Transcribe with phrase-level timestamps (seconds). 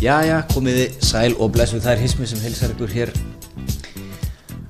[0.00, 3.10] Jæja, komiði sæl og það er hismi sem hilsar ykkur hér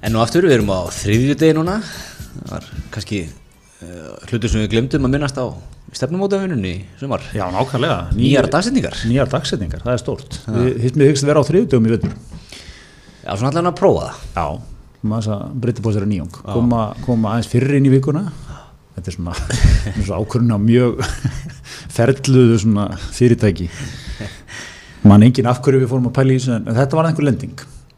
[0.02, 4.64] enn og aftur, við erum á þriðju degi núna það var kannski uh, hlutur sem
[4.64, 5.54] við glemdum að minnast á
[5.94, 8.00] stefnumótafinunni í sumar Já, nákvæmlega.
[8.18, 10.40] Nýjar dagsetningar Nýjar dagsetningar, það er stórt.
[10.50, 12.18] Við hyggst vera á þriðdögum í vettur.
[13.22, 14.60] Já, svona allavega að prófa það Já.
[15.14, 16.36] Maður að breytta bóðs er að nýjung.
[16.42, 18.26] Koma, koma aðeins fyrir inn í vikuna.
[18.98, 19.38] Þetta er svona,
[20.04, 21.04] svona ákvörðun á mjög
[21.96, 23.70] ferluðu svona fyrirtæki.
[25.04, 27.54] Man engin af hverju við fórum að pæla í þessu en þetta var einhver lending.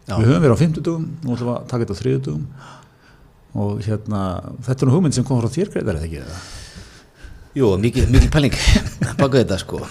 [0.06, 0.16] Já.
[0.18, 2.44] Við höfum verið á 50 dögum, nú ætlum við að taka þetta á þriðdögum
[3.62, 4.20] og hérna,
[4.66, 6.38] þetta er nú hugmynd sem kom frá þér greiðar eða ekki eða?
[7.58, 8.54] Jú, mikil, mikil pæling
[9.20, 9.82] baka þetta sko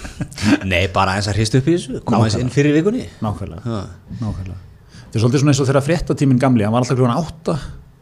[0.65, 3.81] Nei, bara eins að hrist upp í þessu koma eins inn fyrir vikunni Nákvæmlega.
[4.17, 4.57] Nákvæmlega.
[5.03, 7.55] Þetta er svolítið svona eins og þegar fréttatíminn gamli, hann var alltaf kljóðan átta,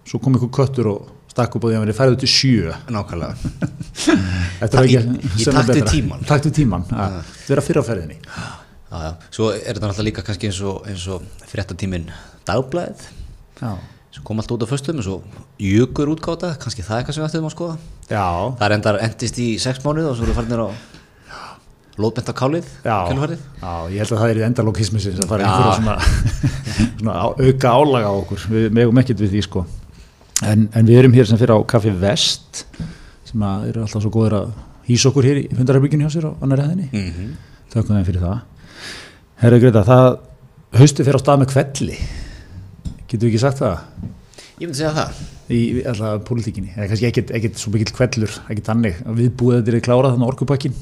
[0.07, 2.73] svo kom ykkur köttur og stakk upp og því að hann verið færið til sjö.
[2.95, 3.35] Nákvæmlega
[4.61, 5.91] Þetta Ta- er ekki- í sem er takt við betra.
[5.93, 6.25] tímann.
[6.31, 7.09] Takt við tíman, ja.
[7.51, 8.19] vera fyrir á ferðinni.
[8.89, 9.11] Já, já.
[9.29, 12.09] Svo er þetta náttúrulega líka kannski eins og, og fréttatíminn
[12.49, 13.03] dagblæðið
[13.61, 13.73] Já.
[14.15, 17.29] sem kom alltaf út á föstum og jökur útgáta, kannski það er eitthvað sem við
[17.29, 17.75] ættum að skoða
[18.09, 18.25] Já.
[18.57, 20.69] Það er endar endist í sex mánuð og svo eru farinir á
[21.99, 23.41] lóðbent á kálið kjölfarið.
[23.59, 25.95] Já, ég held að það er í endalókismisins að fara einhverja svona,
[27.01, 29.65] svona auka álaga á okkur, við megum ekkert við því sko.
[30.47, 32.63] En, en við erum hér sem fyrir á Kaffi Vest,
[33.27, 34.53] sem eru alltaf svo góður að
[34.87, 36.87] hýsa okkur hér í fundarherbygginu hjá sér á annar hæðinni.
[36.95, 37.33] Mhm.
[37.73, 38.39] Þakka þeim fyrir það.
[39.39, 40.07] Herra Greta, það
[40.79, 41.97] haustu fyrir á stað með kvelli.
[43.09, 43.83] Getur við ekki sagt það?
[44.59, 45.59] Ég myndi segja það Í
[45.89, 46.73] alltaf pólitíkinni.
[46.75, 48.99] Eða kannski ekkert, ekkert svo mikill kvellur, ekkert þannig.
[49.17, 50.75] Við búið þetta er klárað þannig orkupakkin.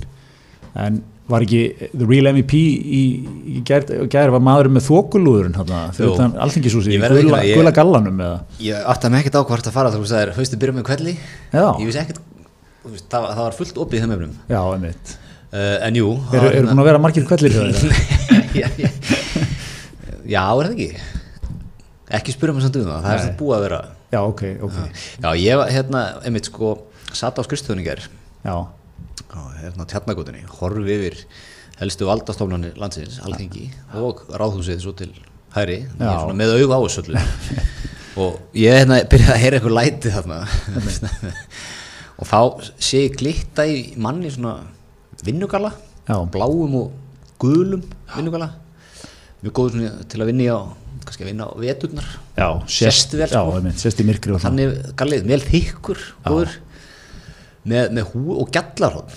[0.78, 0.98] En
[1.32, 1.62] var ekki
[1.94, 3.02] The Real MVP í,
[3.54, 3.62] í
[4.12, 5.56] gær var maður með þokulúðurinn
[6.98, 7.04] Ég
[7.40, 8.20] að ég- gula gallanum.
[8.64, 11.66] Ég átti mig ekkert á hvort að fara þú sagðir haustu byrja með kvelli Já.
[11.80, 12.20] Ég vissi ekkert,
[13.08, 15.16] það, það var fullt opið í þeim efnum Já, einmitt.
[15.52, 18.04] uh, En jú var er hérna- búin að vera margir kvellir þeirra?
[20.28, 20.90] já, er það ekki?
[22.18, 24.76] Ekki spyrja mig samt um það, það er þetta búið að vera Já, ok, ok.
[25.20, 26.74] Já, ég var hérna, einmitt sko
[27.12, 28.06] satt á skrifstofunningar
[28.48, 28.56] Já,
[29.36, 31.18] á hérna tjarnagótunni, horfi yfir
[31.82, 33.68] helstu valdastofnarnir landsins, alþingi
[34.00, 35.12] og ráðhúsið svo til
[35.54, 37.26] hæri, svona með auga á þessu öllu.
[38.18, 40.40] Og ég hérna byrjaði að heyra eitthvað læti þarna.
[42.18, 42.40] Og þá
[42.82, 44.56] sé ég glitta í manni svona
[45.22, 45.70] vinnugala
[46.08, 46.18] Já.
[46.34, 46.96] bláum og
[47.42, 47.84] gulum
[48.16, 48.52] vinnugala.
[49.44, 50.60] Mjög svona til að vinna á
[51.08, 52.08] kannski að vinna á veturnar.
[52.36, 53.56] Já, Sést vel, Já, sko.
[53.60, 54.74] einmitt, sést í myrkri og þannig.
[55.00, 56.58] gallið, vel þykkur góður,
[57.68, 59.16] með, með hú og gjallarhótt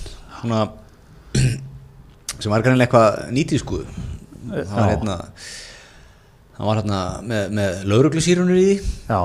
[2.41, 3.82] sem var greinlega eitthvað nýtísku.
[4.50, 5.16] Það var hérna
[6.56, 8.94] það var hérna með, með lauruglusýrunur í því.
[9.10, 9.20] Já,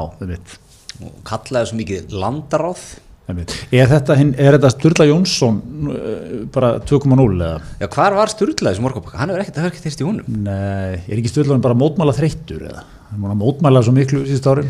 [1.05, 2.83] og kallaði svo mikið landaráð.
[3.25, 5.55] Er þetta, þetta Sturla Jónsson
[5.89, 7.55] uh, bara 2.0 eða?
[7.81, 10.43] já, hvar var Sturlaði sem morgabakka, hann hefur ekkert, það hefur ekkert þýrst í honum
[10.45, 12.85] Nei, er ekki Sturla bara mótmála þreyttur eða?
[13.09, 14.69] Hann múin að mótmála svo miklu síðust árin.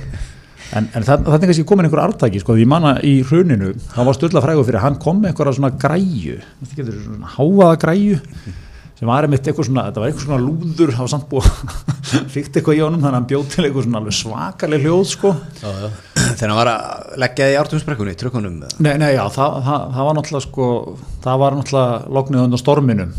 [0.75, 4.07] En, en það, það er kannski komin einhver artaki, sko, því manna í hruninu, hann
[4.07, 6.39] var Sturla frægur fyrir, hann kom með einhverja svona græju,
[6.71, 8.17] svona háaða græju,
[8.95, 11.49] sem var einmitt eitthvað svona, þetta var eitthvað svona lúður, það var samt búið,
[12.35, 15.33] fíkt eitthvað í honum, þannig að hann bjóð til eitthvað svona alveg svakaleg hljóð, sko.
[15.59, 15.89] já, já.
[16.21, 20.19] þegar hann var að leggja í ártumsbrekkunni, trökkunum Nei, nei, já, það, það, það var
[20.19, 20.69] náttúrulega sko,
[21.25, 23.15] það var náttúrulega lognið undan storminum.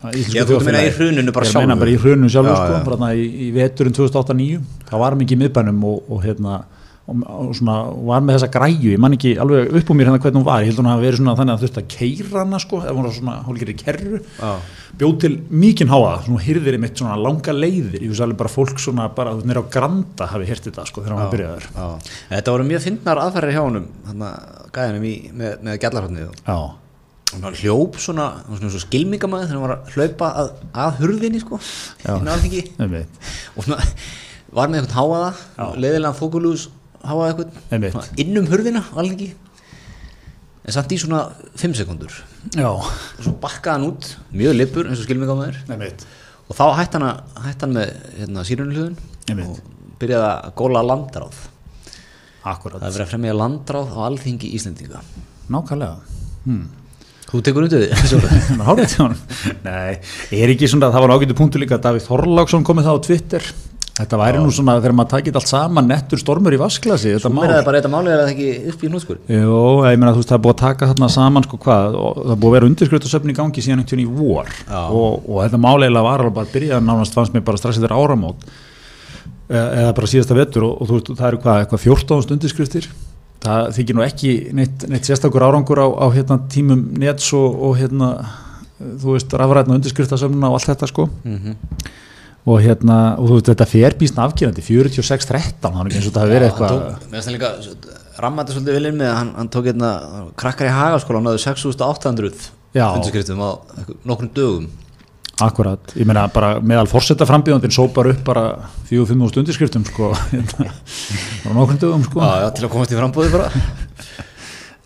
[0.00, 2.76] Já, þú að meina í hruninu bara Ég meina bara í hruninu sjálfur Já, sko,
[2.88, 6.54] bara í, í veturinn 2008-2009 það var mikið miðbænum og, og hérna
[7.10, 7.76] og, og svona,
[8.08, 10.64] var með þessa græju ég man ekki alveg upp á mér hérna hvernig hún var
[10.64, 13.16] ég held hún að vera svona þannig að þurfti að keira hana sko, hún var
[13.16, 14.20] svona hálfgerði kerru.
[14.40, 14.52] Já.
[15.00, 15.32] bjóð til
[15.62, 19.08] mikinn háa svona hyrðir í mitt svona langa leiðir ég veist alveg bara fólk svona
[19.16, 22.14] bara nýra á granda hafi hert þetta sko þegar hann var byrjaður Já.
[22.34, 24.30] Þetta voru mjög fyndnar aðfærir hjá honum þarna
[24.74, 26.78] gæðinum í, með, með
[27.30, 30.48] og hann hljóp svona, hann svona svo skilmingamæð þegar hann var að hlaupa að,
[30.84, 31.60] að hurðinni sko,
[33.54, 33.86] og svona
[34.50, 36.66] var með eitthvað háaða leiðilega þókulús
[37.04, 37.94] háaða eitthvað Einmitt.
[37.94, 39.30] svona inn um hurðina alþingi
[40.60, 41.22] en samt í svona
[41.58, 42.14] 5 sekundur
[42.54, 42.88] já, og
[43.20, 46.04] svo bakkaði hann út, mjög lippur eins og skilmingamæður einmitt.
[46.50, 48.44] Og þá hætti hann, hætti hann með hérna,
[49.30, 49.46] Einmitt.
[49.46, 51.38] og byrjaði að góla landráð.
[52.40, 52.80] Akkurat.
[52.80, 55.02] Það er verið að fremja landráð á alþingi Íslendinga.
[55.52, 56.16] Nákvæmlega.
[56.46, 56.68] Hmm.
[57.30, 57.90] þú tekur undir því
[59.68, 60.00] Nei,
[60.34, 63.50] er ekki svona, það var ágættu punktu líka að Davíð Þorláksson komið það á Twitter
[64.00, 67.50] Þetta væri nú svona þegar maður takit allt saman nettur stormur í vasklasi þetta Mér
[67.50, 69.60] er það bara þetta málið er það ekki upp í hnútskur Jó,
[69.90, 72.32] ég meina þú veist það er búið að taka þarna saman sko hvað og það
[72.34, 74.50] er búið að vera undirskriftasöfn í gangi síðan einhvern í vor.
[74.70, 77.94] Og, og þetta máleilega var alveg bara að byrja nánast fannst mér bara strax eftir
[77.94, 78.44] áramót
[79.50, 82.90] eða, eða bara síðasta vettur og, og þú veist það eru hvað, eitthvað 14 undirskriftir.
[83.40, 87.78] Það þykir nú ekki neitt, neitt sérstakur árangur á, á hérna, tímum nets og, og
[87.80, 88.10] hérna
[88.80, 91.08] þú veist, rafrætna undirskriftasöfnuna og allt þetta sko.
[91.24, 91.56] Mhm.
[92.48, 96.22] Og hérna, og þú veist, þetta fer býsna afgerandi 46-13, það er eins og þetta
[96.24, 99.90] hafi verið eitthvað rammandi svolítið vilinn með að hann, hann tók hérna
[100.40, 102.86] krakkar í hagaskóla, hann náðu 6800 Já.
[102.94, 103.50] undirskriftum á
[104.06, 104.70] nokkrum dögum.
[105.40, 108.44] Akkurat, ég meina bara meðal fórsetta frambíðandinn sópar upp bara
[108.90, 113.32] 4-5 úr undirskriftum sko hérna, á nokkrum dögum sko Já, til að komast í frambóði
[113.32, 113.48] bara.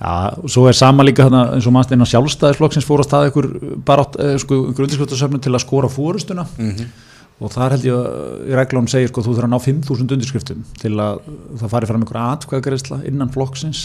[0.05, 3.31] Já, og svo er sama líka þarna eins og mannst einn á sjálfstæðisflokksins fór að
[3.31, 3.51] ykkur
[3.87, 6.47] barátt, eh, sko, undirskriftasöfnum til að skora fórustuna
[7.43, 10.65] og þar held ég að í reglunum segir sko þú þurfa að ná 5.000 undirskriftum
[10.81, 11.23] til að
[11.61, 13.81] það fari fram ykkur atkvæðagreisla innan flokksins.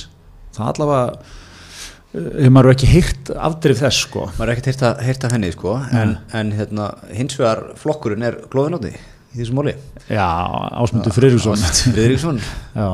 [0.57, 4.27] Það allavega eh, hefur maður ekki heyrt afdrif þess sko.
[4.37, 4.69] Maður er ekkert
[5.07, 9.75] heyrt að- henni, sko, en, en hérna, hins vegar flokkurinn er glóðinátti í þessu móli.
[10.09, 10.25] Já,
[10.81, 11.65] Ásmundur Friðriksson.
[11.93, 12.39] Friðriksson.
[12.79, 12.87] Já,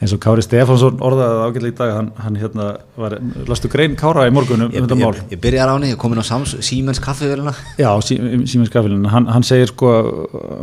[0.00, 2.68] eins og Kári Stefánsson orðaði ágætlega í dag hann, hann hérna
[3.00, 3.16] var,
[3.48, 5.14] lastu grein Kára í morgunum um Ég, þetta mál.
[5.18, 7.54] ég, ég byrjar á henni, ég er komin á Siemens kaffivélina.
[7.80, 9.92] Já, Símins Gafilin, hann, hann segir sko,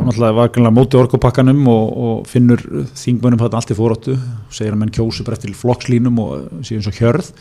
[0.06, 2.62] náttúrulega var greinlega móti orkupakkanum og, og finnur
[2.98, 4.18] þingmönum þetta allt í fóróttu,
[4.52, 7.32] segir að menn kjósu bara eftir flokkslínum og sé eins og hjörð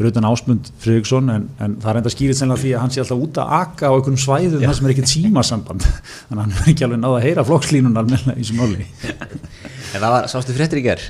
[0.00, 3.02] fyrir utan Ásmund Friðriksson en, en það er enda skýrið sennilega því að hann sé
[3.02, 5.88] alltaf út að aka á einhverjum svæðum þar sem er ekkert símasamband.
[6.30, 8.86] Þannig að hann er ekki alveg náða að heyra flokkslínunar með í sem máli
[9.90, 11.06] En það var, sástu fréttir í gerð.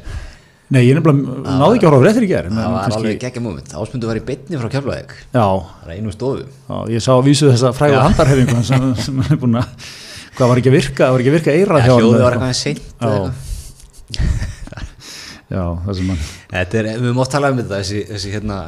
[0.70, 3.42] Nei, ég nefnilega náði ekki að horfa á fréttir í gerð Það var alveg geggja
[3.42, 3.72] moment.
[3.80, 5.14] Ásmundu var í bytni frá Keflavík.
[5.34, 5.46] Já,
[5.90, 6.44] einu stofu.
[6.46, 9.88] já, ég sá að vísu þessa fræðu handarhefingu sem, sem er búin að
[10.36, 12.60] hvað var ekki að virka, það var ekki að virka honum Hljóði eða var eitthvað.
[12.60, 12.84] seint.
[13.02, 14.30] Já.
[15.50, 16.20] Já, það sem hann
[16.52, 18.58] Þetta er, við mátt tala um þetta, þessi, þessi hérna,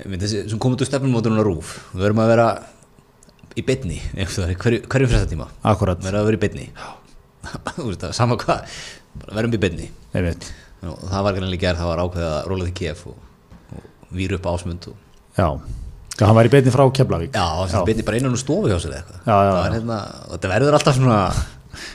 [0.00, 1.74] þessi, sem komið úr stefnumótunum rúf.
[1.92, 2.46] Við verðum að vera
[3.58, 5.48] í bytni, hverju, hverju fréttatíma.
[5.68, 6.66] Akkurat, Við verðum að vera í bytni.
[7.76, 8.78] Þú veist það, sama hvað,
[9.32, 9.54] verðum
[10.28, 10.48] veit
[10.86, 13.18] Og það var ekki gerð, það var ákveðið að róla því kef og,
[13.74, 14.96] og víra upp ásmund og
[15.38, 15.48] Já,
[16.26, 17.36] hann var í beinni frá Keflavík.
[17.36, 19.18] Já, það byrni bara innan úr stofu hjá sér eitthvað.
[19.22, 21.18] Já, já, Það hérna, og þetta verður alltaf svona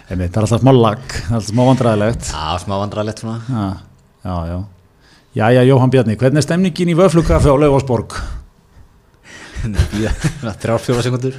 [0.08, 3.40] Einmitt, Það er alltaf smá lag, það alltaf smá vandræðilegt Já, smá vandrarlegt svona.
[3.50, 3.66] Já,
[4.24, 4.62] já, já.
[5.34, 8.16] Jæja, Jóhann Bjarni, hvernig er stemningin í Vöflugkaffi á Laufásborg?
[9.64, 11.38] Bíða, svona Þrjár fjóra sekundur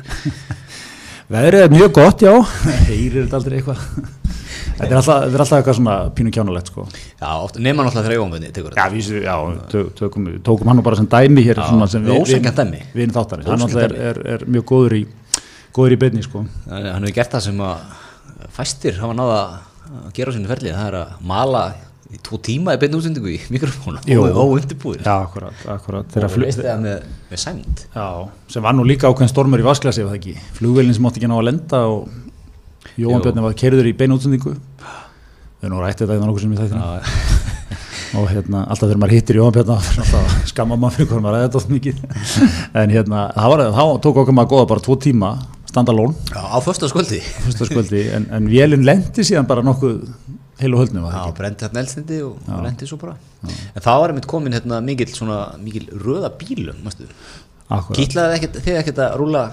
[1.33, 2.35] Veðrið er mjög gott, já.
[2.91, 4.24] Heyrir þetta aldrei eitthvað
[4.75, 6.85] Þetta er alltaf, þetta er alltaf eitthvað svona pínu kjánulegt sko.
[7.21, 8.95] Já, oft, nema náttúrulega þegar Jóhann tekur Já, þetta.
[8.95, 9.35] vísu, já,
[9.71, 12.81] tök, tökum, tókum hann bara sem dæmi hér Já, svona sem við- dæmi.
[12.95, 15.07] Við þáttarins, hann alltaf er, er, er mjög góður í
[15.75, 16.45] góður í beinni sko.
[16.71, 17.77] Hann hefur gert það sem að
[18.55, 19.41] fæstir hafa náða
[20.05, 20.75] að gera á sinni ferli.
[20.75, 21.65] Það er að mala
[22.15, 26.15] í tvo tíma í beinni útsendingu í mikrofónu og óundirbúið Já, akkurat, akkurat.
[26.19, 27.87] Og þú veist það með, með sæmd.
[27.95, 28.07] Já,
[28.55, 31.31] sem var nú líka ákveðin stormur í vasklasi ef það ekki, flugvélinn sem átti ekki
[31.33, 32.09] ná að lenda og
[32.95, 33.25] Jóhann Jú.
[33.27, 34.55] Björni var kerður í beinu útsendingu.
[34.55, 37.55] Við erum nú rættið þetta í nokkuð sem ég þætti
[38.15, 41.61] og hérna, alltaf þegar maður hittir er alltaf skamma maður fyrir hvað maður ræði þetta
[41.61, 42.03] oft mikið.
[42.81, 45.31] En hérna, þá tók okkur maður góða bara tvo tíma,
[45.67, 47.19] standa lón Já, á föstaskvöldi
[47.49, 50.05] fyrstaskvöldi, en, en vélinn lendi síðan bara nokkuð
[50.61, 51.39] heil og höldnum var Já, það ekki?
[51.41, 53.17] brendi þarna eldsnindi og, og lendi svo bara.
[53.51, 57.09] En það var einmitt komin hérna mikil, svona, mikil röða bílum mástu.
[57.75, 58.19] Akkurat.
[58.37, 59.49] Ekkert, þið ekkert að rúla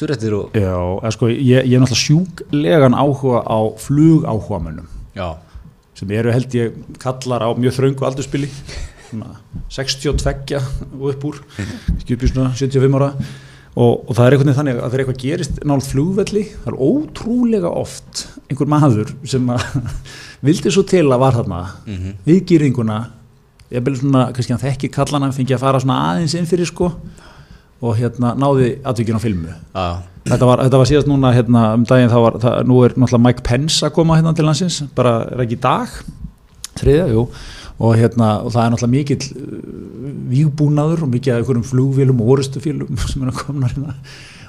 [0.00, 5.28] surrættir og Já, eða sko, ég, ég er náttúrulega sjúklegan áhuga á flugáhugamönnum Já,
[5.98, 8.48] sem eru held ég kallar á mjög þröngu aldurspili
[9.10, 9.36] svona
[9.68, 10.58] 62
[10.98, 11.38] og upp úr
[12.00, 13.12] í svona 75 ára.
[13.78, 16.78] Og, og það er einhvern veginn þannig að þegar eitthvað gerist nált flugvelli, það er
[16.82, 19.62] ótrúlega oft einhver maður sem að
[20.46, 22.16] vildi svo til að var þarna Mhm.
[22.26, 22.96] við gýringuna.
[23.70, 26.88] Ég bel svona, kannski hann þekki kallana fengi að fara svona aðeins inn fyrir sko
[27.80, 29.52] og hérna náði atvikið á filmu.
[29.72, 29.88] Já,
[30.30, 33.24] Þetta var, þetta var síðast núna hérna, um daginn þá var, það, nú er náttúrulega
[33.24, 35.94] Mike Pence að koma hérna til landsins, bara er ekki í dag,
[36.76, 37.22] þriðja, jú,
[37.80, 42.34] og hérna, og það er náttúrulega mikill uh, vígbúnaður og mikið af einhverjum flugvélum og
[42.36, 43.96] orustufélum sem er að koma hérna,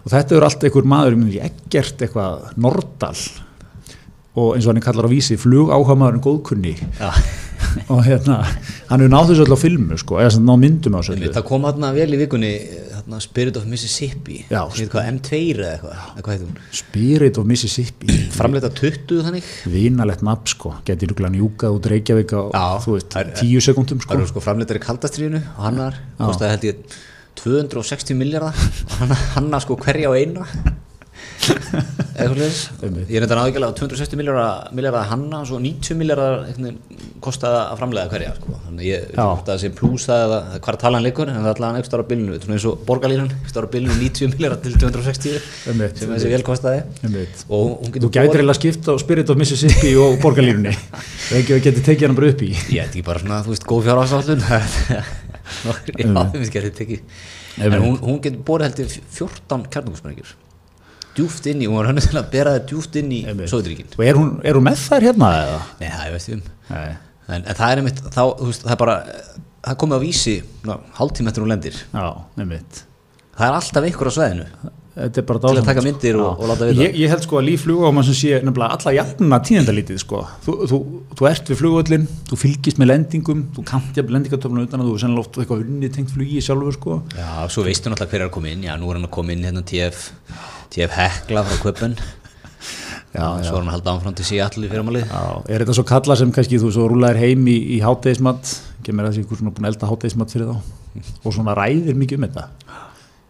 [0.02, 3.16] og þetta er allt einhver maður, ég myndi ekkert eitthvað Nordal,
[4.36, 7.10] og eins og hann kallar á vísi, flug áhamaðurinn góðkunni, já.
[7.94, 8.38] Og hérna,
[8.90, 11.46] hann hefur náð þessu öll á filmu, sko, eða sem ná myndum á þessu Það
[11.48, 12.52] kom hérna vel í vikunni
[13.02, 14.42] hérna, Spirit of Mississippi.
[14.50, 16.60] Já, Sem heit hvað, M2 eða eitthvað eða hvað heitir hún?
[16.82, 18.18] Spirit of Mississippi.
[18.36, 19.50] Framleita 20 þannig.
[19.72, 22.44] Vinalegt nafn sko, geti rúglega njúkað út Reykjavík á,
[23.40, 24.20] tíu sekundum sko.
[24.30, 27.00] sko framleitari kaldastriðinu og hann var, kostaði held ég
[27.42, 28.58] 260 miljardar
[29.00, 30.48] hann, hann sko hverja á eina.
[32.22, 36.44] Ég er þetta náðugjala á 260 miljardar miljardar hanna og svo 90 miljardar
[37.24, 38.58] kostaði að framlega hverja sko.
[38.66, 41.56] þannig ég ekki hvort það sé plúsa eða hvað er talan leikur en það er
[41.56, 44.76] allavega einhver stára á svona eins og borgarlínan, einhver stára á bylunu 90 miljardar til
[44.78, 45.40] 260
[45.72, 46.02] Einmitt.
[46.02, 46.80] sem þessi vel kostaði
[47.42, 50.76] þú gætir eiginlega skipt á Spirit of Mississippi og borgarlínunni.
[51.34, 52.52] Reykjavík geti tekið hann bara upp í.
[52.74, 54.46] Ég veit ekki bara svona, þú veist, góð fjárhásállun
[55.52, 57.04] Já, við getum tekið.
[57.62, 60.38] En hún, getur borið held ég 14 kjarnungusmæringjur
[61.18, 63.22] djúft inn í, hún var hann til að bera það djúft inn í.
[63.52, 65.62] Sovjetríkin og er hún, er hún með þær hérna eða?
[65.82, 66.44] Nei, það er veist um
[67.32, 68.98] en, en það er einmitt, þá, þú veist, það er bara
[69.62, 70.36] það komið á vísi,
[70.68, 72.06] ná, hálftíma eftir hún lendir Já,
[72.42, 72.84] einmitt
[73.38, 75.88] það er alltaf einhver á sveðinu Þetta er bara til að taka sko.
[75.88, 76.32] myndir og, Já.
[76.44, 79.38] og láta vita Ég, ég held sko að líf flugáma sem sé nefnilega alla jafna
[79.48, 80.20] tíðendalítið sko.
[80.44, 80.80] Þú, þú,
[81.16, 84.98] þú ert við flugvöllin, þú fylgist með lendingum, þú kannt jafn lendingartöfluna utan að þú
[84.98, 86.98] er sennilega oft eitthvað unnið tengt flugi sjálfur sko.
[87.16, 89.32] Já, svo veistu náttúrulega hver er að koma inn Já, nú er hann að koma
[89.38, 90.04] inn hérna TF
[90.72, 91.96] TF Hekla frá Köpen
[93.12, 95.76] Já, og svo er hann að halda áfram til Seattle í fyrirmálið Já, er þetta
[95.76, 98.54] svo kalla sem kannski þú svo rúlaðir heim í, í hátdeismat,
[98.86, 102.26] kemur þessi ykkur svona búin að elda hátdeismat fyrir þá og svona ræðir mikið um
[102.28, 102.46] þetta.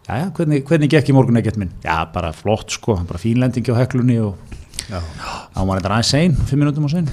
[0.06, 1.74] Já, já, hvernig, hvernig gekk í morgun ekkert minn?
[1.82, 4.38] Já, bara flott sko, bara fínlendingi á heklunni og
[4.90, 4.98] Já.
[4.98, 7.10] á maður þetta aðeins sein, fimm minútum á sein.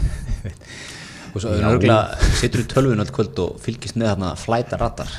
[1.34, 5.12] og svo er örgulega setur í tölvun öll kvöld og fylgist með þarna flæta ratar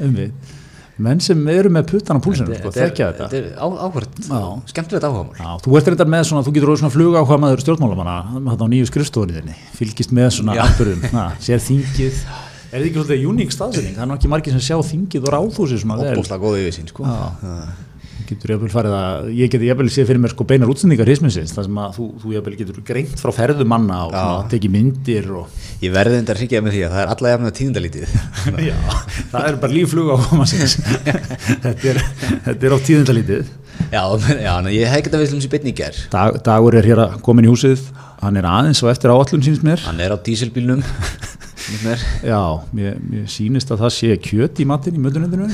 [0.00, 0.56] Einmitt.
[1.02, 3.28] Menn sem eru með puttan á púlsinu sko, þekkja þetta.
[3.32, 4.40] Þetta er á- áhvert, Já.
[4.72, 5.36] skemmtilegt áhugamál.
[5.40, 8.16] Já, þú ert reyndar með svona, þú getur orðið svona fluga áhuga maður stjórnmálamanna,
[8.60, 9.56] á nýju skrifstofunni þinni.
[9.80, 10.54] Fylgist með svona
[11.12, 12.24] na, sér þingið,
[12.70, 15.32] er þetta ekki svolítið uník staðsending, það er nú ekki margir sem sjá þingið og
[15.36, 17.08] ráðhúsið svona vel, Óbúslega góð yfir sín sko.
[18.30, 21.66] Getur jafnvel farið að ég geti jafnvel séð fyrir mér sko beinar útsendingar hisminsins, það
[21.66, 25.94] sem að þú, þú jafnvel getur greint frá ferðumanna og svona, tekið myndir og Ég
[25.94, 28.10] verði enda að hryggja með því að það er alla jafnlega tíðindalítið.
[28.68, 28.74] Já,
[29.30, 30.74] það er bara líffluga á mannsins
[31.64, 32.00] þetta er,
[32.44, 33.54] þetta er á tíðindalítið.
[33.90, 34.02] Já,
[34.44, 37.16] já, ég hef ekki þetta við sem beinni í ger Dag, Dagur er hér að
[37.24, 37.86] komin í húsið.
[38.20, 39.80] Hann er aðeins og eftir áallun sínst mér.
[39.86, 40.84] Hann er á dísilbílnum.
[42.26, 42.42] Já,
[42.76, 45.48] mér, mér sýnist að það sé kjöt í matinn í mötunendinu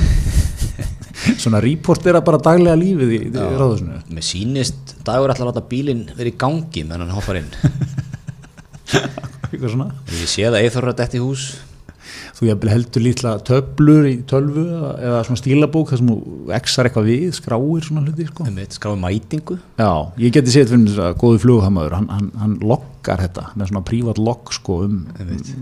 [1.35, 6.05] Svona reportera bara daglega lífið í, í ráðusinu Mér sýnist dagur ætla að láta bílinn
[6.17, 7.49] vera í gangi menn hann hoppar inn.
[9.51, 9.87] Eitthvað svona.
[10.11, 11.47] Ég sé það eithorra dætt í hús.
[12.37, 17.23] Þú heldur lítla töflur í tölvu eða, svona stílabók þar sem þú exar eitthvað við,
[17.33, 18.45] skráir svona hluti sko.
[18.75, 19.57] skráði mætingu.
[19.79, 19.89] Já,
[20.21, 23.47] ég geti séð fyrir mér að góði flughamöður, hann, hann, hann loggar þetta.
[23.57, 25.01] Með svona prívat logg sko um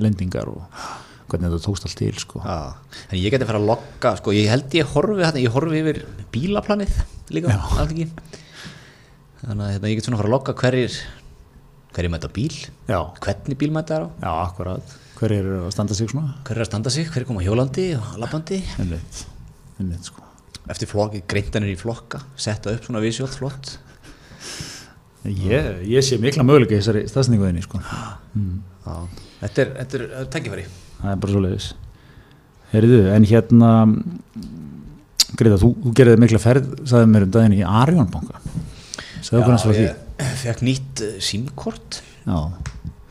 [0.04, 0.84] lendingar og
[1.32, 2.42] hvernig þetta tókst allt til sko.
[2.46, 5.82] En ég geti að fara að logga sko, ég held ég horfi þarna, ég horfi
[5.82, 6.02] yfir
[6.34, 6.98] bílaplanið
[7.36, 8.12] líka, þannig
[9.46, 11.00] að hérna, ég get svona að fara að logga hverjir
[11.96, 12.54] hverjir mæta bíl
[12.90, 14.96] Já, hvernig bíl mæta er á já, akkurat.
[15.16, 16.36] Hver er að standa sig svona?
[16.44, 19.22] hverjir er að standa sig, hverjir koma hjólandi og lappandi Einmitt,
[19.80, 20.24] einmitt sko.
[20.70, 23.78] eftir flokki, greintanir í flokka setta upp svona visjótt flott
[25.26, 27.80] Ég, ég sé mikla möguleika í þessari stafsningu þinni sko.
[27.82, 28.98] Já,
[29.40, 30.66] þetta er, er, er tækifæri
[31.02, 31.68] Það er bara svo leiðis.
[32.72, 33.72] Herriðu, en hérna,
[35.36, 38.40] Greita, þú, þú gerði mikla ferð, sagði mér um daginn í Arjónbanka.
[39.26, 39.86] Sagði okkur hans frá því.
[39.90, 42.38] ég fekk nýtt uh, símkort Já,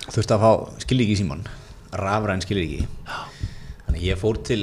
[0.09, 0.51] þurfti að fá
[0.85, 1.43] skilíki í síman
[2.01, 2.87] rafræn skilíki
[3.85, 4.63] þannig ég fór til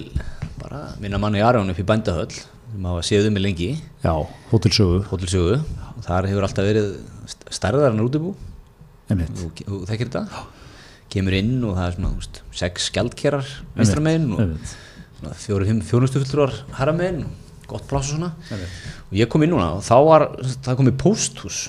[0.61, 3.69] bara minna manni í Arjón upp í bændahöll sem hafa séð um mig lengi.
[4.01, 4.13] Já,
[4.49, 5.59] hótelsögu, hótelsögu
[6.07, 6.89] þar hefur alltaf verið
[7.29, 8.33] st- stærðar en útibú.
[9.11, 9.31] Einmitt.
[9.37, 10.25] þú, þekkir þetta
[11.11, 14.73] kemur inn og það er svona úst, sex skjaldkerar vinstra megin og einmitt.
[15.19, 17.25] svona fjóru, fimm fjónustufulltrúar herra megin
[17.71, 18.31] gott pláss og svona.
[19.11, 20.25] Og ég kom inn núna og þá var
[20.65, 21.59] það komið pósthús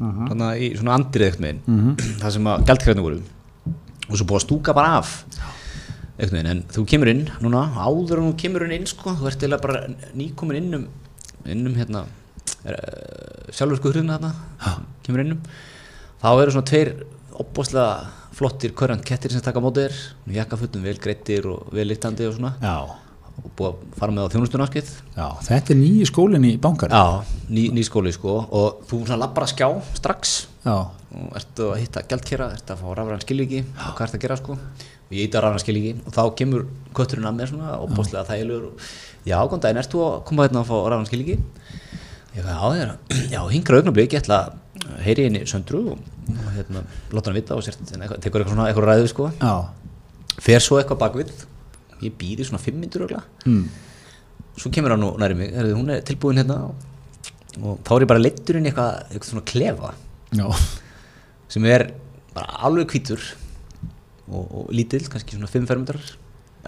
[0.00, 3.22] þannig að í svona andrið ekkert megin það sem að gjaldkerarnir voru.
[4.10, 5.10] Og svo búið að stúka bara af
[6.20, 9.44] ekkert megin en þú kemur inn núna áður en þú kemur inn sko þú ert
[9.48, 9.82] eða bara
[10.14, 10.86] nýkomin inn um
[11.48, 14.74] inn um hérna uh, sjálfur sko hrjuna þarna
[15.06, 15.44] kemur inn um.
[16.20, 16.90] Þá eru svona tveir
[17.40, 17.92] opbóðslega
[18.40, 19.96] flottir körrand kettir sem taka á móti þér.
[20.38, 22.54] Jakkafötum vel greittir og vel littandi og svona.
[22.62, 22.76] Já,
[23.40, 26.94] og búið að fara með á þjónustunaskið já, þetta er nýji skólinn í bankar.
[26.94, 28.38] Já, ný, ný skóli sko.
[28.48, 29.68] Og þú lappar að skjá
[29.98, 30.32] strax.
[30.64, 30.76] Já,
[31.10, 34.40] og ertu að hitta gjaldkera, ertu að fá rafræðan skilíki og hvað ertu að gera
[34.40, 34.56] sko?
[34.56, 36.66] Og ég hitta rafræðan skilíki og þá kemur
[36.96, 38.84] kötturinn að mér svona opbóðslega þægilegur og
[39.26, 41.38] já, góðan daginn, ertu að koma hérna að fá rafræðan skilíki
[42.36, 45.82] ég veist, já, ég er að já, hingra augnablik, ég ætla að heyri henni söndru
[45.94, 46.82] og, og hérna,
[47.14, 49.30] láta hann vita og sért, eitthvað, tekur eitthvað svona eitthvað ræðu sko.
[49.40, 49.54] Já,
[50.40, 51.32] fer svo eitthvað bakvið
[52.04, 53.64] ég býði svona fimm myndur ögla mm.
[54.56, 56.62] svo kemur hann nú næri mig, herrðu, hún er tilbúin hérna.
[56.68, 56.86] Og,
[57.60, 59.92] og þá er ég bara leittur inn í eitthvað, eitthvað svona klefa.
[60.38, 60.46] Já,
[61.50, 61.88] sem er
[62.34, 63.24] bara alveg hvítur
[64.30, 66.12] og, og lítill, kannski svona 5 fermetrar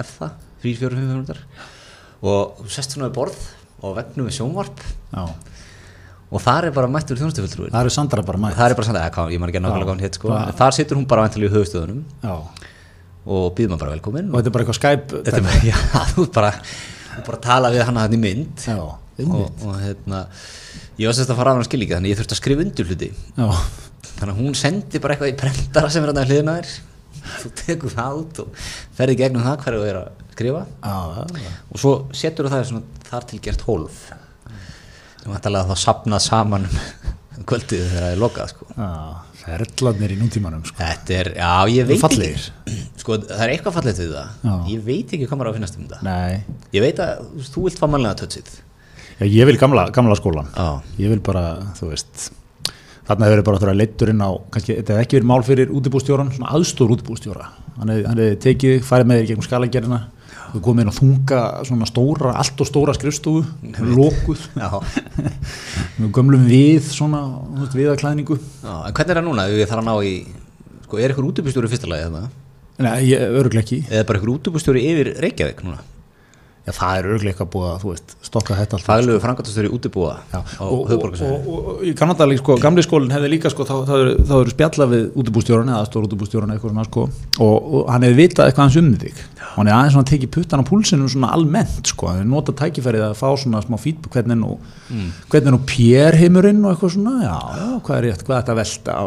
[0.02, 1.42] ef það, 3-4-5 fermetrar.
[2.22, 3.40] Og þú sest svona við borð
[3.82, 4.82] og vegnum við sjónvarp.
[5.12, 5.24] Já.
[6.32, 8.56] Og þar er bara mættur þjónustufulltrúin Það eru Sandra bara mætt.
[8.56, 10.32] það er bara svona, eða, ég man ekki að nákvæmlega hún hétt sko.
[10.62, 12.34] Þar situr hún bara vantilega í höfustöðunum Já,
[13.26, 15.22] og býður maður bara velkomin og þetta er bara eitthvað Skype.
[15.28, 15.76] þetta er bara, já,
[16.16, 16.52] þú bara
[17.26, 18.64] bara að tala við hana hann í mynd.
[18.64, 19.66] Já, og, einmitt.
[19.68, 20.22] og hérna
[20.98, 23.10] ég var sérst að fara af hann skilíka þannig ég þurfti að skrifa undir hluti.
[23.36, 23.50] Já,
[24.16, 26.72] þannig að hún sendi bara eitthvað í prentara sem er hann að hliðina þér.
[27.42, 28.64] Þú tekur það út og
[28.96, 30.62] ferði gegnum það hverju þú er að skrifa.
[30.82, 32.72] Já, og svo setur það
[33.12, 34.00] þar til gert hólf
[35.22, 38.66] sem ætlalega þá sapnað saman um kvöldið þegar það er lokað sko.
[38.76, 38.90] já,
[39.42, 40.76] ferðlarnir í núntímanum sko.
[40.78, 42.44] þetta er, já ég veit Fallegir.
[42.66, 44.52] ekki sko það er eitthvað fallegt við það Já.
[44.72, 47.64] ég veit ekki hvað maður á að finnast um þetta Nei, ég veit að þú
[47.66, 48.52] vilt fá mannlega tötsið
[49.18, 50.68] já, ég vil gamla, gamla skólan já,
[51.02, 51.44] ég vil bara,
[51.78, 52.28] þú veist
[53.08, 56.30] þarna hefur bara þurfa leittur inn á kannski, þetta hefði ekki verið mál fyrir útibústjóran
[56.36, 57.48] svona aðstór útibústjóra
[57.80, 59.98] hann hann hefði tekið, farið með þér gegnum skalagerina
[60.52, 63.42] þú komið inn og þunga svona stóra, allt og stóra skrifstofu
[63.92, 64.44] lokuð,
[65.98, 67.22] með gömlum við svona,
[68.88, 69.48] en hvernig er það núna?
[69.48, 70.14] Ef ég þarf að ná í
[70.84, 72.28] sko er ykkur útubustjóri í fyrsta lagi þarna?
[72.82, 73.82] Nei, öruglega ekki.
[73.88, 75.80] Eða bara ykkur útubustjóri yfir Reykjavík núna
[76.62, 80.12] Já, það er öruglega eitthvað búið að, þú veist, stokka þetta allt faglegu frangatastjóri útubúa
[80.30, 83.72] Já, á og, og, og, og, í kannadali, sko, gamli skólinn hefði líka, sko, þá,
[83.88, 87.06] þá, eru- þá eru spjalla við útibústjóran eða stór útibústjóran eitthvað svona, sko,
[87.42, 89.18] og, og hann hefði vitað eitthvað hans um þig.
[89.42, 92.58] Og hann hefði aðeins svona tekið puttan á púlsinu svona almennt, sko, hann hefði notað
[92.62, 94.54] tækifærið að fá svona smá feedback, hvernig er nú
[95.32, 97.34] hvernig er nú pér heimurinn og eitthvað svona, já,
[97.82, 99.04] hvað er rétt, hvað er þetta velta á,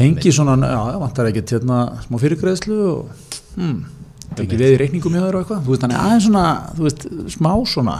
[0.00, 3.80] fengi svona, já, vantar ekkert hérna smá fyrirgreðslu og, hm,
[4.38, 6.44] ekki við í reikningum hjá þér og eitthvað, þú veist, hann er aðeins svona,
[6.76, 7.96] þú veist, smá svona.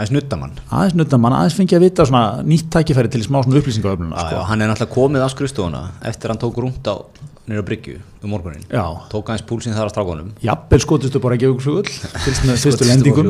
[0.00, 3.42] Það er snuttamann aðeins nutta mann, aðeins fengi að vita svona nýtt tækifæri til smá
[3.44, 4.36] svona upplýsingaöfluna Já, sko.
[4.38, 6.94] já, hann er náttúrulega komið á skrifstofuna eftir að hann tók rúmt á
[7.50, 10.30] nýra bryggju um morgunin já, tók aðeins púlsinn þar á strákunum.
[10.40, 13.28] Jafnvel skotustu bara ekki flugul fyrst með fyrstu lendingum.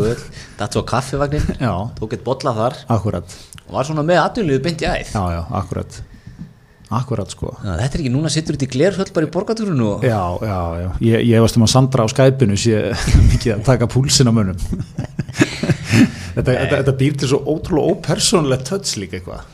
[0.60, 2.78] Datt svo já, tók eitt bolla þar.
[2.86, 3.36] Akkurat.
[3.66, 5.42] Og var svona með atvinnliðu beint í æð já, já,
[6.90, 7.52] akkurat sko.
[7.62, 10.58] Já, þetta er ekki núna sittur út í glerföll bara í borgatúrunu og já, já,
[10.82, 12.80] já, ég, ég varst um að Sandra á skæpinu sé
[13.30, 14.58] mikið að taka púlsin á mönnum.
[16.30, 19.48] Þetta, þetta, þetta býr til svo ótrúlega ópersónulegt töts líka eitthvað.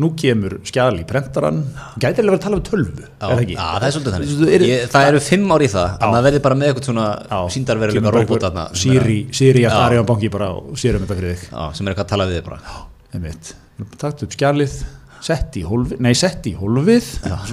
[0.00, 1.58] Nú kemur skjál í prentaran
[2.00, 3.56] gæti alveg að tala um tölvu Já, er það ekki?
[3.58, 4.52] já, það er svolítið þannig.
[4.54, 6.10] Er- ég, Það eru fimm ár í það að Já.
[6.14, 7.08] maður verði bara með eitthvað svona
[7.56, 9.82] síndarveruleika er Siri, Siri eftir Já.
[9.90, 11.50] Arjón banki bara og sér um þetta fyrir þig.
[11.50, 13.90] Að- Já, sem er eitthvað að tala við þig bara.
[14.00, 14.78] Takt upp skjalið
[15.24, 17.08] sett í hólfið, nei sett í hólfið.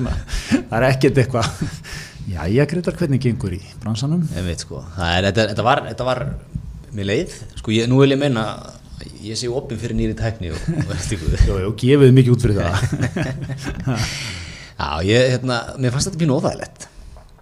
[0.69, 1.63] Það er ekkert eitthvað.
[2.33, 4.25] Jæja Gretar, hvernig gengur í bransanum?
[4.35, 6.19] Ég veit sko, það er, þetta, þetta var, þetta var
[6.97, 8.43] mér leið, sko, ég, nú vil ég meina
[9.23, 12.75] ég sé opinn fyrir nýri tækni og, og jú, gefið mikið út fyrir það.
[14.77, 16.87] Já, ég, hérna, mér fannst þetta pínu óþægilegt.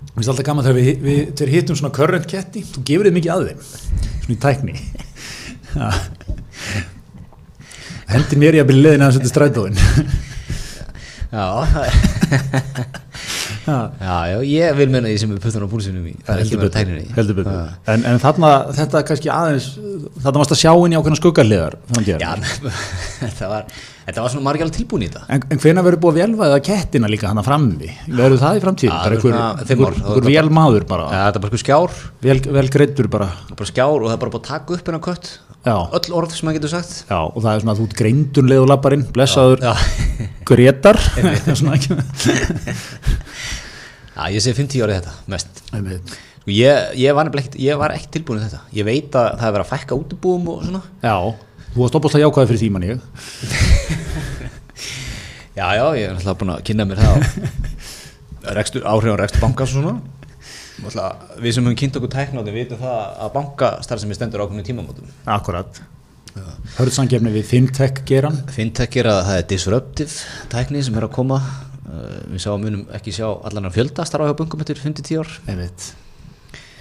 [0.05, 3.17] Mér finnst alltaf gaman þegar við, við, við hittum svona current ketti, þú gefur þið
[3.17, 4.75] mikið að þeim svona í tækni
[8.05, 8.13] Já.
[8.15, 9.77] Hendir mér í að byrja leiðin að þetta strætóin
[13.65, 13.77] Já,
[14.29, 16.11] já, ég vil meina því sem er puttan á púlsinum í
[16.45, 16.67] heldur.
[17.49, 17.63] Já.
[17.95, 19.67] En, en þarna, þetta er kannski aðeins
[20.21, 21.77] þarna varst að sjá inn í ákveðna skuggarliðar
[22.21, 22.29] Já,
[23.23, 23.65] þetta var,
[24.05, 26.59] þetta var svona margir alveg tilbúin í þetta En, en hvenær verður búið að velvæða
[26.69, 27.89] kettina líka hana frammi?
[28.05, 28.93] Verður það í framtíðin?
[29.81, 33.31] Bara- vel maður bara, Já, þetta er bara skjár, vel, vel greittur bara.
[33.55, 35.33] bara skjár og það er bara búið að taka upp hennar kött
[35.65, 37.95] Já, öll orð sem maður getur sagt já, og það er svona að þú ert
[37.97, 39.63] greindun leið og labbarinn, blessaður
[40.49, 40.99] Gretar.
[41.57, 41.95] Svona ekki.
[44.15, 45.63] já ég sé 50 árið þetta, mest.
[45.65, 47.57] Sko, ég, ég, var ekkert-
[47.97, 50.81] ekki tilbúin í þetta Ég veit að það er verið að fækka útibúum og svona
[51.01, 51.15] Já,
[51.73, 53.01] þú varst opaslega jákvæði fyrir tíman ég.
[55.55, 59.41] Já, já, ég er náttúrulega búin að kynna mér það á rekstur, áhrif á rekstur
[59.41, 59.93] bankas og svona
[60.79, 65.13] Við sem höfum kynnt okkur tæknáði vitum það að bankastar sem er stendur ákveðinu tímamótum
[65.31, 65.79] Akkurat.
[66.75, 68.41] Hörðsangefni við Fintech geran.
[68.51, 71.39] Fintech er að það er disruptive tækni sem er að koma
[71.85, 75.33] Uh, Við sáum munum ekki sjá allan að fjölda starfa hjá böngum eftir 50 ár
[75.45, 75.83] Einmitt.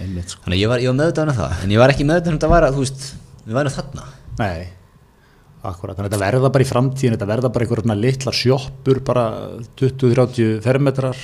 [0.01, 0.41] Einmitt sko.
[0.47, 2.73] Þannig ég var, var meðvitaðan af það En ég var ekki meðvitaðan um þetta að,
[2.73, 3.05] þú veist,
[3.45, 4.05] við værum þarna
[4.39, 4.63] Nei.
[5.65, 9.23] Akkurat, þannig að þetta verða bara í framtíðin, þetta verða bara einhverjum litlar sjoppur, bara
[9.79, 11.21] 20-30 fermetrar,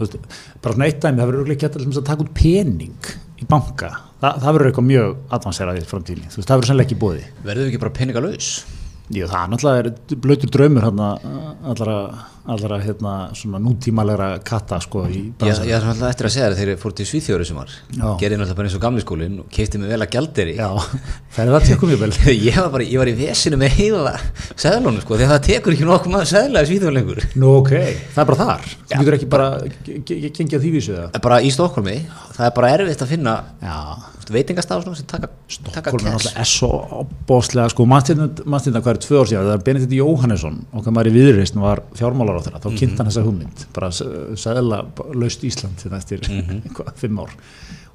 [0.00, 0.18] veist,
[0.62, 4.54] bara svona eitt dæmi, það verður ekki að taka út pening í banka, Þa, það
[4.56, 7.24] verður eitthvað mjög advanseraði í framtíðinni, þú veist, það verður sannlega ekki bóði.
[7.44, 8.46] Verðum við ekki bara peningalaus?
[9.12, 11.08] Jú, það er náttúrulega er blöytur draumur hérna,
[11.72, 11.98] allara,
[12.52, 16.58] allara hérna, svona nútímalegra katta sko í Ég, ég er alltaf eftir að segja það
[16.60, 17.74] þegar ég fór til Svíþjóri sem var.
[18.20, 20.12] Gerði náttúrulega bara eins og gamli skólinn og keipti mig vel að
[21.36, 22.12] það er það tekum ég vel.
[22.48, 24.14] ég, var bara, ég var í vesinu með heila
[24.54, 27.22] seðlunum sko, því að það tekur ekki nokkuð maður seðla í Svíþjóri lengur.
[27.36, 27.72] Nú ok,
[28.14, 29.48] það er bara þar, þú getur ekki bara
[29.86, 31.08] gengið að því vísu það.
[31.28, 31.96] bara í Stokkólmi,
[32.36, 33.76] það er bara erfitt að finna Já,
[34.32, 39.64] veitingastafsnum sem taka, náttúrulega er svo bóðslega sko, mannstýnda hvað er tvö ár síðan þegar
[39.68, 43.66] Benedikt Jóhannesson, okkar maður í viðreist var fjármálar á þeirra, þá kynnt hann þessa hugmynd
[43.76, 44.80] bara sæðla
[45.16, 46.26] laust Ísland þetta eftir
[46.62, 47.34] eitthvað, fimm ár.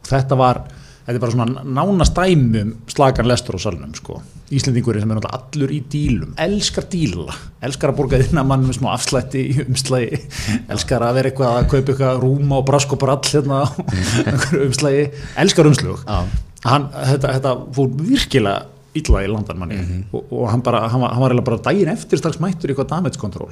[0.02, 0.62] Og þetta var,
[1.06, 4.20] þetta er bara svona nánast dæmi um slagan lestur á salnum sko.
[4.52, 6.34] Íslendingurinn sem er náttúrulega allur í dílum.
[6.44, 10.20] Elskar díla, elskar að borga þinn að mann með smá afslætti í umslægi
[10.74, 13.68] elskar að vera eitthvað að kaupa eitthvað rúma og brask og brall hérna á
[14.68, 15.08] umslægi,
[15.46, 16.20] elskar umslug Já.
[16.68, 19.80] hann, þetta, þetta fór virkilega illa í landan manni.
[20.12, 22.92] Og, og hann, bara, hann, var, hann var bara daginn eftir strax mættur í eitthvað
[22.92, 23.50] damage control.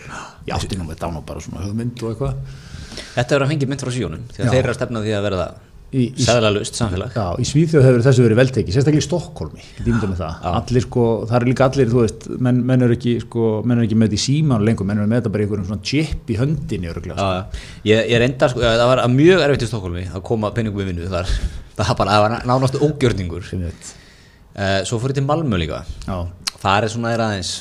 [0.49, 2.59] Ég átti nú með dánu bara svona höfmynd og eitthvað.
[3.15, 5.27] Þetta er að fengið mynd frá síjónum því að þeir eru að stefna því að
[5.29, 5.49] verða
[5.89, 7.15] sæðlalust samfélag.
[7.17, 10.43] Já, í Svíþjóð hefur þessu verið veldtekið, sérstaklega í Stokkólmi, ég dýmda með það.
[10.59, 13.87] Allir sko, það eru líka allir, þú veist, menn, menn eru ekki, sko, menn eru
[13.89, 16.29] ekki með þetta í síman lengur, menn eru með þetta bara í einhverjum svona chip
[16.29, 17.25] í höndinni örgulega.
[17.25, 17.63] Já, já.
[17.89, 21.09] Ég, ég reynda, sko, það var mjög erfitt í Stokkólmi að koma penningum í vinnu
[21.09, 21.33] þar.
[21.79, 23.45] Það var bara, það var nánast ógjörningur.
[24.59, 25.81] Uh, Svo fór ég til Malmö líka.
[26.05, 26.19] Já.
[26.59, 27.55] Það er svona er aðeins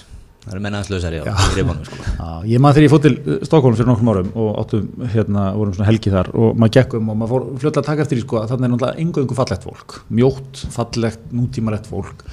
[0.49, 1.99] það eru menn aðeins lausari á í reifanum sko.
[2.01, 5.75] Já, ég maður þegar ég fótt til Stokkólm fyrir nokkrum árum og áttum, hérna, vorum
[5.77, 8.25] svona helgi þar og maður gekk um og maður fór fljótlega að taka eftir í
[8.25, 12.25] sko að þannig er náttúrulega engu fallegt fólk, mjótt, fallegt, nútímalegt fólk,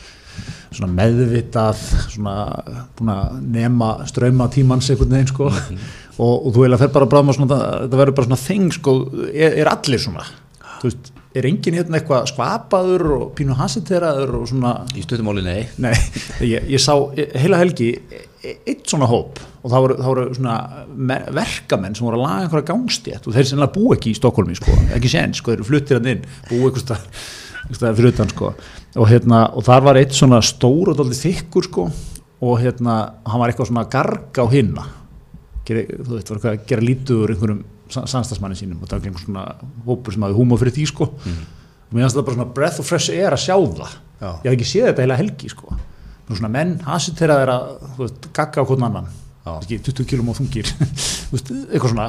[0.76, 2.38] svona meðvitað, svona
[2.96, 5.52] búin að nema ströma tímans einhvern veginn sko.
[6.16, 8.70] Og, og þú eiginlega fer bara að bráða með svona, þetta verður bara svona þeng
[8.72, 8.92] sko,
[9.34, 10.22] er, er allir svona,
[10.80, 11.10] þú veist,
[11.42, 14.74] er enginn hérna eitthvað skvapaður og pínu hasiteraður og svona?
[14.96, 15.66] Í stuttumáli nei.
[15.84, 15.94] Nei,
[16.48, 16.94] ég, ég sá
[17.42, 20.56] heila helgi e- eitt svona hóp og það voru, það voru svona
[20.96, 24.58] me- verkamenn sem voru að laga einhverja gangstétt og þeir sem bú ekki í Stokkólmi
[24.60, 28.52] sko, ekki sen, sko, þeir eru fluttir hann inn bú einhvers staðar fyrir utan sko.
[29.02, 31.88] Og hérna, og þar var eitt svona stór og dálítið þykkur sko
[32.46, 34.86] og hérna, hann var eitthvað svona að garga á hinna
[35.66, 39.10] gera, þú veit, var eitthvað að gera lítið úr einhverjum samstagsmanni sínum og það var
[39.10, 39.44] einhver svona
[39.86, 41.10] hópur sem hafði húma fyrir því sko.
[41.16, 44.00] Og mér finnst það bara svona breath of fresh air að sjá það.
[44.16, 44.30] Já.
[44.32, 45.78] ég hef ekki séð þetta heila helgi sko.
[46.26, 49.10] Nú svona menn, hasitera þeir að þú veist, gagga á hvern annan.
[49.46, 50.72] Ekki 20 kilum og þungir.
[51.32, 52.08] Veist, eitthvað svona.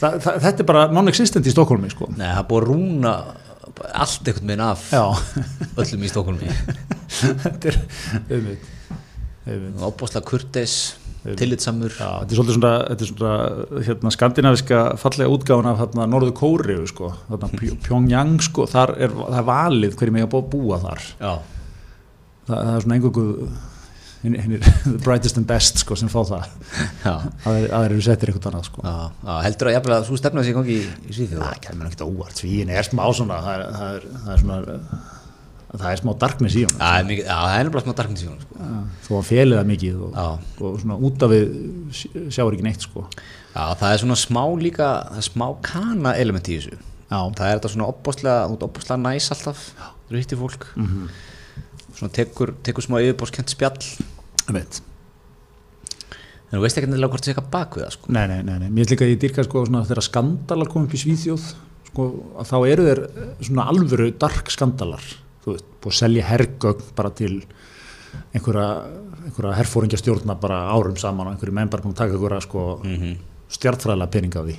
[0.00, 2.06] Þa, það, þetta er bara non-existent í Stokkólmi sko.
[2.14, 3.14] Nei, það búið að rúna
[3.90, 5.02] allt einhvern veginn af já,
[5.78, 6.48] öllum í Stokkólmi
[7.44, 7.80] þetta er
[8.30, 8.76] auðvitað.
[9.80, 10.74] Óbáslega kurteis,
[11.40, 11.92] tillitsamur.
[11.98, 16.86] Þetta er svolítið svona, þetta er svona hérna, skandinaviska fallega útgáfun af hérna, Norðu Kóriu
[16.88, 21.04] sko, Pj- Pyongyang sko, þar er, það er valið hverju mig að búa þar.
[21.20, 21.32] Já,
[22.48, 23.50] það, er svona einhverju
[24.30, 26.48] er the brightest and best sko, sem fá það.
[27.06, 28.82] Já, að þeir eru settir eitthvað annað sko.
[28.84, 28.96] já,
[29.28, 32.08] já heldur að að þú stefna sig í gangi í, í Svíþjóð það kemur ekki
[32.08, 32.40] óvart.
[32.42, 34.78] Svíin er smá svona það er, það er, það er svona
[35.78, 38.26] það er smá darkness í honum Já, það er það er nefnilega smá darkness í
[38.26, 38.70] honum sko.
[39.06, 40.28] þó að felið það mikið og, Já.
[40.66, 41.44] og svona út af við
[42.00, 43.04] sj- sjáur ekki neitt sko.
[43.54, 47.18] Já, það er svona smá líka það er smá kana element í þessu Já.
[47.38, 49.62] það er þetta svona opbáslega næs alltaf,
[50.10, 51.08] þú hittir fólk Mhm.
[51.94, 53.78] svona tekur, tekur smá yfirbórskjönt spjall
[54.48, 54.80] um veit
[56.50, 58.12] en þú veist ekki nefnilega hvort það sé eitthvað bak við það sko.
[58.16, 60.94] Nei, nei, nei, nei, mér er líka að ég dyrka sko þegar skandalar kom upp
[60.96, 61.44] í Svíþjóð
[61.90, 62.06] sko,
[62.42, 65.04] að þá eru þeir eh, svona alvöru dark skandalar,
[65.80, 67.34] búið að selja hergögn bara til
[68.34, 68.68] einhverja,
[69.24, 72.80] einhverja herfóringja stjórna bara árum saman og einhverju menn bara búin að taka einhverja sko
[72.82, 73.16] mm -hmm.
[73.48, 74.56] stjartfræðilega peninga á því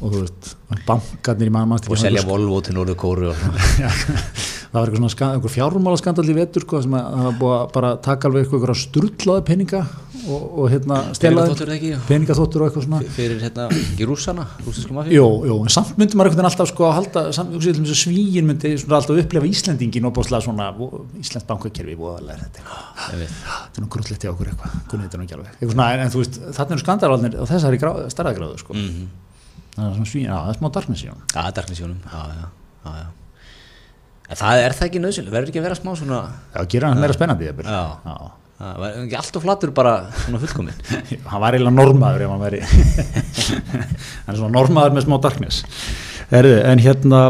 [0.00, 0.56] og þú veist,
[0.86, 3.36] bankarnir í mann og selja Volvo til Norður Kóru og.
[4.70, 5.12] það var eitthvað svona
[5.56, 8.60] fjármála skandal í vetur sko, sem að það var búið að bara taka alveg eitthvað
[8.78, 9.80] sturlaða peninga
[10.30, 11.56] og, og hérna stela þeim.
[11.56, 11.90] Peningaþvottur, ekki?
[12.06, 13.64] peningaþvottur og eitthvað svona fyrir hérna,
[14.92, 17.54] í mafíu Jú, jú, en samt myndi maður veginn alltaf sko að halda, samt,
[17.96, 21.96] að svíin myndi alltaf upplefa Íslendingin og bóðslega svona vo- Íslands bankakerfi
[22.36, 23.34] er eitthvað- Einmitt.
[23.40, 26.12] þetta er nú grúllegt hjá okkur eitthvað, kunni þetta nú ekki alveg eitthvað svona, en,
[26.14, 27.80] þú veist, þarna eru skandalvarnir á þessari
[28.14, 29.08] stærðagráðu sko Mhm.
[29.74, 32.00] það er svona svíin, já, það er smá darkness í honum Já, darkness í honum
[32.04, 32.46] já, já,
[32.84, 33.06] já, já.
[34.30, 36.20] En það er það ekki nöðsynlega, verður ekki að vera smá svona
[36.54, 37.48] Já, gera hann meira spennandi
[38.60, 40.80] það var ekki alltaf flatur bara svona fullkomin
[41.32, 42.60] hann var eiginlega normaður ef hann væri
[44.26, 45.62] hann er svona normaður með smá darkness.
[46.30, 47.22] Herði, en hérna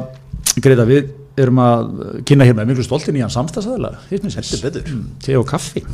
[0.61, 1.93] Greta, við erum að
[2.27, 4.91] kynna hérna miklu stoltin í hann samstagsæðilega Heldur betur.
[5.23, 5.85] te og kaffi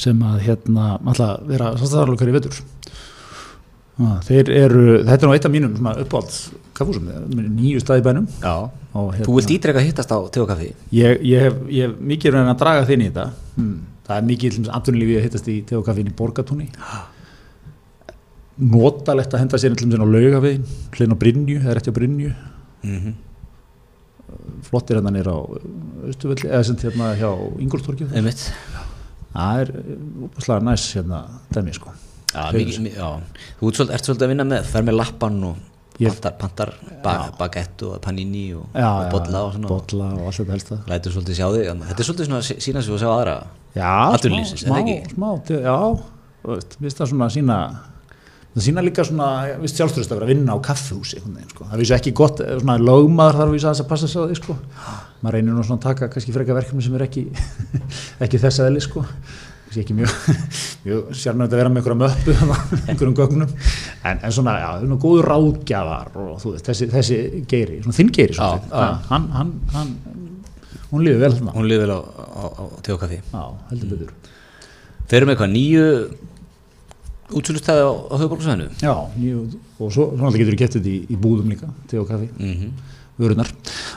[0.00, 2.62] sem að hérna alltaf vera samstagsæðilega í vetur.
[2.62, 2.73] Ah,
[3.94, 6.38] þeir eru, þetta er nú eitt af mínum svona uppáhalds
[6.74, 8.54] kaffúsum, nýju staði bænum Já,
[8.90, 12.00] hérna, þú vilt ítreka að hittast á te og kaffi ég, ég, hef, ég hef
[12.02, 13.26] mikið reyna að draga þinn í þetta.
[13.54, 13.76] Hmm.
[14.08, 16.66] það er mikið andunlífi að hittast í te og kaffi inn í borgatúni
[18.74, 21.98] notalegt að henda sér til þess að lauga við hlinn á Brynju, eða rétti á
[21.98, 22.32] Brynju.
[22.84, 23.14] Mm -hmm.
[24.62, 25.38] flottir hérna nýr á
[26.10, 28.52] Östuvöldi eða sem hérna hjá Ingolstorki Einmitt.
[29.34, 29.70] Það er
[30.26, 31.90] úpaslega næs hérna dæmi sko
[32.34, 33.08] Já, mikið, mi- já.
[33.60, 35.62] Þú ert svolítið, ert svolítið að vinna með, fer með lappan og
[36.02, 36.72] Ég- pantar, pantar
[37.04, 40.70] ba baguette og panini og, já, og bolla og svona bolla og allt þetta helst
[40.72, 43.10] það lætur svolítið sjá þig, að þetta er svolítið svona að sína sig og sjá
[43.14, 43.36] aðra
[43.78, 44.80] já, smá, smá,
[45.14, 45.76] smá, já,
[46.42, 47.58] þú veist, við það svona sína
[48.54, 49.28] það sína líka svona,
[49.62, 51.64] við sjálfströst að vera að vinna á veginn, sko.
[51.70, 54.26] það vísu ekki gott eh, svona lögmaður þarf að vísa þess að passa sig á
[54.30, 54.56] því sko.
[55.22, 57.24] maður reynir nú svona að taka kannski freka verkefni sem er ekki,
[58.26, 59.06] ekki þess aðeins sko.
[59.74, 60.10] Kannski ekki mjög
[60.86, 62.34] mjög sérnönd að vera með einhverja möppu
[62.88, 63.54] einhverjum gögnum.
[64.04, 67.18] En, en svona, já, svona góður ráðgjafar og þú veist, þessi, þessi
[67.50, 69.94] geiri, svona þinn geiri Já, svona, hann, hann, hann
[70.92, 71.56] hún líður vel þarna.
[71.56, 74.14] Hún liði vel á, á, á teokaffi já, heldur betur.
[75.04, 75.86] Þeir eru með eitthvað nýju
[77.34, 79.44] útsölustæði á, á höfuborgarsvæðinu já, nýju,
[79.78, 82.90] og svo, svo alltaf getur við getið í, í búðum líka, kaffi mm -hmm.
[83.18, 83.50] vörunar,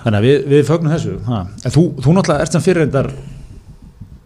[0.04, 1.18] þannig að við, við fögnum þessu.
[1.28, 1.42] Ha.
[1.66, 3.12] en þú, þú náttúrulega ert sem fyrirrendar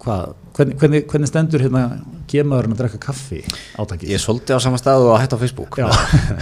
[0.02, 1.84] hvað, hvernig, hvernig, hvernig stendur hérna
[2.32, 3.42] gemaðurinn að drekka kaffi?
[3.82, 4.12] Átakið?
[4.16, 5.78] Ég soldi á sama stað og hætti á Facebook.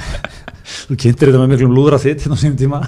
[0.90, 2.82] Þú kynntir þetta með miklum lúðra þitt hérna á sínum tíma.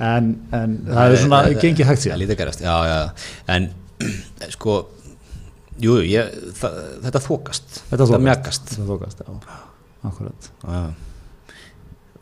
[0.00, 2.22] En, en það er svona gengið hægt síðan.
[2.22, 2.98] Lítið gerast, já, já.
[3.52, 3.68] En
[4.56, 4.78] sko
[5.80, 6.74] Jú, ég, það,
[7.06, 8.24] þetta þókast Þetta þokast.
[8.26, 8.66] mjakast.
[8.74, 9.60] Þetta þokast, já,
[10.10, 10.48] akkurat.
[10.60, 10.80] Já.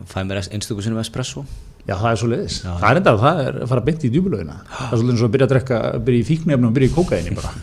[0.06, 1.42] Fæ mér einstöku sinnum espresso
[1.88, 2.56] Já, það er svo leiðis.
[2.64, 2.72] Já.
[2.82, 4.56] Það er enda, það er að fara beint í djúbulögina.
[4.76, 6.94] Það er svolítið eins og að byrja að drekka, byrja í fíknefnum og byrja í
[6.98, 7.50] kókaini bara.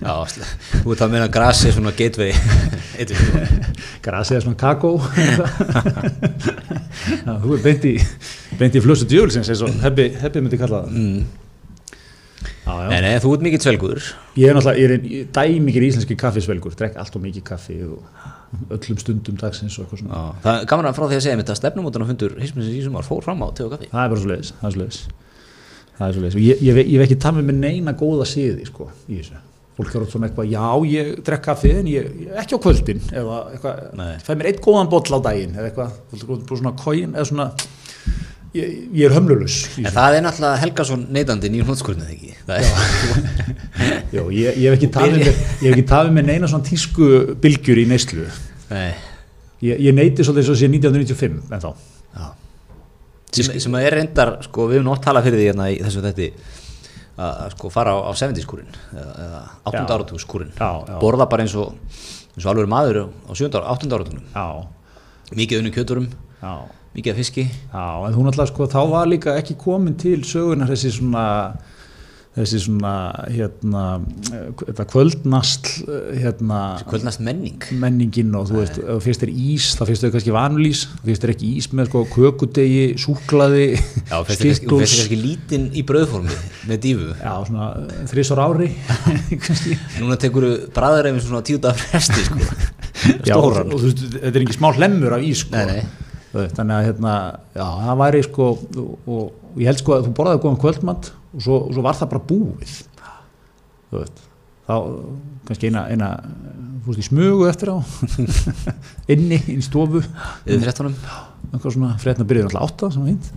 [0.00, 0.46] Já, sl-
[0.84, 2.30] þú ert að meina grasi svona gateway
[3.00, 3.50] Eitthvað.
[4.06, 4.94] Grasið er svona kakó.
[7.20, 10.96] Já, þú er beint í, í flössu djúbulsins eins og Hebbi, Hebbi myndi kalla það.
[10.96, 11.20] mm.
[12.40, 12.88] Já, já.
[12.92, 14.00] Nei, nei, þú ert mikill svelgur
[14.38, 17.98] Ég er náttúrulega, ég er dæmikir íslenski kaffisvelgur, drekk allt og mikið kaffi og
[18.74, 20.20] öllum stundum dagsins og eitthvað svona.
[20.44, 22.84] Það er gaman að frá því að segja mitt að stefnumótan og fundur hisminsins í
[22.86, 24.82] sumar fór fram á te og kaffi Það er bara svo leiðis, það er svo
[24.82, 25.00] leiðis.
[26.00, 26.38] Það er svo leiðis.
[26.48, 29.38] Ég, ég, ve- ég hef ekki tamið með neina góða siði, sko, í þessu.
[29.80, 32.98] Fólk er átt svona eitthvað, já, ég drekk kaffi en ég, ég ekki á kvöldin,
[33.16, 33.78] eða eitthvað,
[34.26, 37.46] fæ mér eitt góðan boll á daginn, eða eitthvað, fólk er svona kóin, eða svona,
[38.56, 39.56] ég, ég er hömlulus.
[39.78, 42.66] En það er náttúrulega Helgason neytandi nýjum hlutskurnið ekki Það er,
[44.16, 47.10] Jó, ég, ég hef ekki tafið með, ég hef ekki tafið með neina svona tísku
[47.44, 48.26] bylgjur í neyslu.
[48.72, 48.90] Nei,
[49.60, 51.70] Ég, ég neyti svolítið svo síðan 1995, en þá.
[52.16, 52.28] já
[53.30, 56.00] sem, sem að er reyndar, sko, við höfum nátt talað fyrir því hérna í þessu
[56.06, 56.30] þetta
[57.20, 59.76] að sko fara á, á 70 skúrin eða, eða 8.
[59.76, 59.82] Já.
[59.94, 60.96] áratug skúrin Já, já.
[61.02, 63.50] borða bara eins og eins og alveg maður á 7.
[63.60, 63.92] ára- 8.
[63.92, 64.46] áratugnum Já,
[65.36, 66.08] mikið unni kjöturum,
[66.40, 66.54] já.
[66.94, 67.46] Mikið af fiski.
[67.48, 71.26] Já, en hún alltaf sko, þá var líka ekki komin til sögunar þessi svona
[72.30, 72.92] þessi svona
[73.26, 73.84] hérna,
[74.60, 79.66] þetta kvöldnastl eh, hérna, kvöldnast menning menningin og þú veist, ef þú finnst þér ís
[79.74, 84.14] þá finnst þér kannski vanulís, þú finnst þér ekki ís með sko kökudegi, súklaði Já,
[84.14, 86.36] þú finnst þér kannski, þú lítinn í brauðformi
[86.70, 87.08] með dífu.
[87.18, 87.70] Já, svona
[88.12, 88.70] þrísar ári
[90.00, 92.38] Núna tekur þú bræðar ef svona tíu dagar fresti sko.
[93.26, 93.74] já, og, Stóran.
[93.74, 95.58] og, þú veist, þetta er ekki smá hlemmur af ís sko.
[95.58, 96.09] Nei, nei.
[96.30, 97.12] Veist, þannig að hérna,
[97.56, 101.44] já, það væri sko og, og ég held sko að þú borðaði góðan kvöldmatt og
[101.46, 102.74] svo, og svo var það bara búið.
[103.90, 104.26] Þú veist
[104.70, 104.76] þá
[105.48, 106.10] kannski eina, eina
[106.84, 107.76] fúst í smugu eftir á.
[109.12, 110.02] Inni, inn í stofu.
[110.46, 110.96] Yfir fréttunum.
[111.50, 113.30] Eitthvað svona frétna byrjuði alltaf átta sem var fínt.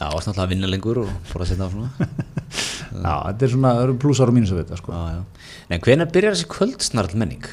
[0.00, 2.08] Já, varst náttúrulega að vinna lengur og fór að setja á svona.
[3.06, 5.02] Já, þetta er svona, það plussar og mínus að vita sko.
[5.72, 7.46] En hvenær byrjar þessi kvöldsnarl menning?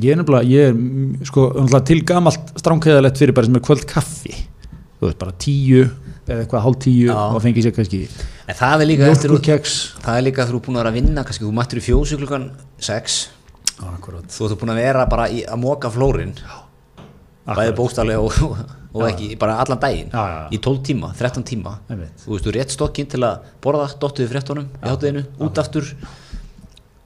[0.00, 1.50] Ég er nefnilega, ég er mm, sko
[1.88, 4.32] til gamalt stránkæðalegt fyrir bara sem er kvöld kaffi.
[5.02, 5.82] Þú veist, bara tíu
[6.22, 7.18] eða eitthvað hálf tíu Já.
[7.18, 10.62] og fengi sér kannski En það er líka eftir Það er líka að þú er
[10.66, 12.44] búin að vera að vinna kannski, þú mættir í fjósu klukkan
[12.78, 13.16] 6
[13.90, 16.34] akkurat, þú ert búin að vera bara í, að móka flórin.
[17.42, 18.58] Bæði bókstaflega og,
[18.92, 20.12] og, ekki, bara allan daginn.
[20.12, 20.42] Já, já.
[20.54, 21.76] í 12 tíma, 13 tíma.
[21.88, 25.88] Þú veist, þú er rétt stokkinn til að borða dottuði fréttunum í hátteginu, út aftur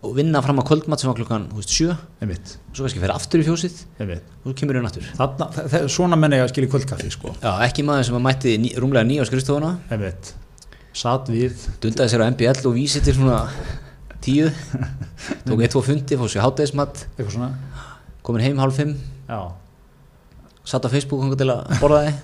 [0.04, 1.88] og vinna fram að kvöldmatt sem var klukkan veist, 7
[2.22, 3.78] einmitt, og svo kannski fyrir aftur í fjósið.
[4.00, 4.22] Einmitt.
[4.44, 5.06] Og þú kemur inn aftur.
[5.16, 7.32] Þarna, þe- þe- svona menn eiga að skilja kvöldkaffi sko.
[7.42, 9.72] Já, ekki maður sem að mætti ný, rúmlega nýja á skrifstofuna.
[9.90, 10.32] Einmitt,
[10.92, 11.56] satt við.
[11.80, 13.40] Dundaði sér á MBL og vísi til svona
[14.22, 14.50] tíu.
[15.48, 17.50] Tók eitt, tvo fundi, fór sér háttegismat eitthvað svona.
[18.22, 18.94] Komin heim hálf fimm.
[19.28, 19.40] Já,
[20.66, 22.14] satt á Facebook þangað til að borða þið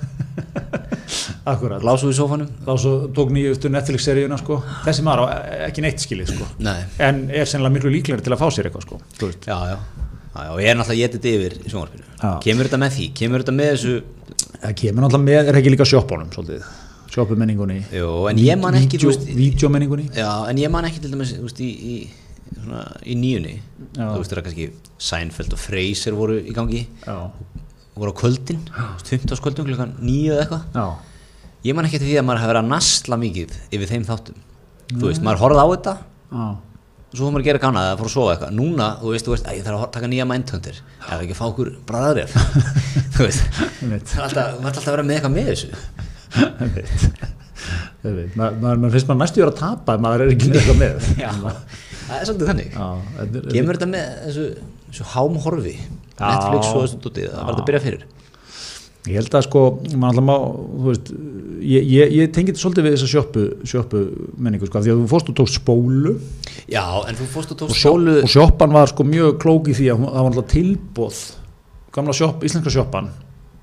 [1.52, 1.83] akkurat.
[1.87, 2.48] Lásu í sófanum.
[2.66, 4.61] Þá svo tók nýjustu Netflix-seríuna sko.
[4.87, 6.48] þessi maður á ekki neitt skilið sko.
[6.64, 9.00] Nei, en er sennilega miklu líklegri til að fá sér eitthvað sko.
[9.46, 9.76] já, já,
[10.48, 12.07] og ég er náttúrulega getið yfir í sjónvarpinu.
[12.44, 13.94] Kemur þetta með því, kemur þetta með þessu
[14.62, 16.66] það kemur náttúrulega með, er ekki líka sjoppunum svolítið,
[17.12, 17.78] sjoppumenningunni.
[17.98, 20.07] Jú, en ég man ekki, þú veist- vídeomenningunni.
[20.16, 21.96] Já, en ég man ekki til dæmis veist, í, í,
[22.57, 23.57] svona, í nýjunni.
[23.98, 24.70] Þú veist þeirra kannski
[25.02, 26.87] Seinfeld og Frasier voru í gangi.
[27.05, 27.18] Já,
[27.96, 28.61] voru á kvöldin,
[29.05, 30.92] 15 kvöldin klukkan nýju eða eitthvað.
[31.62, 34.38] Ég man ekki eftir því að maður hafi verið að nasla mikið yfir þeim þáttum.
[34.92, 35.94] Þú veist, maður horfði á þetta.
[36.33, 36.46] Já.
[37.12, 38.52] og svo fór maður að gera kannað að fór að sofa eitthvað.
[38.57, 41.40] Núna, þú veist, þú veist, að ég þarf að taka nýja mindhundir ef ekki að
[41.42, 42.37] fá okkur bræðaref
[43.18, 45.68] þú veist, það er alltaf, er að vera með eitthvað með þessu.
[46.64, 47.05] Einmitt.
[48.02, 48.37] Einmitt.
[48.40, 51.11] Ma- maður maður finnst maður næstu að tapa ef maður er ekki eitthvað með.
[52.02, 52.72] Það er svolítið þannig.
[52.72, 52.87] Já,
[53.18, 54.46] þetta er- með þessu,
[54.88, 55.74] þessu hámhorfi
[56.18, 58.05] Netflix og þessu dótið, það var þetta að byrja fyrir.
[59.03, 59.61] Ég held að sko,
[59.98, 60.35] maður alltaf má,
[60.85, 61.09] veist,
[61.66, 64.03] ég, ég, ég tengi þetta svolítið við þessa sjoppu, sjoppu
[64.38, 66.12] menningu, sko, af því að þú fórst og tókst spólu.
[66.70, 69.75] Já, en þú fórst og tókst sjó, sólu og sjoppan var sko mjög klók í
[69.75, 71.20] því að það var alltaf tilbóð,
[71.98, 73.11] gamla sjopp, íslenska sjoppan,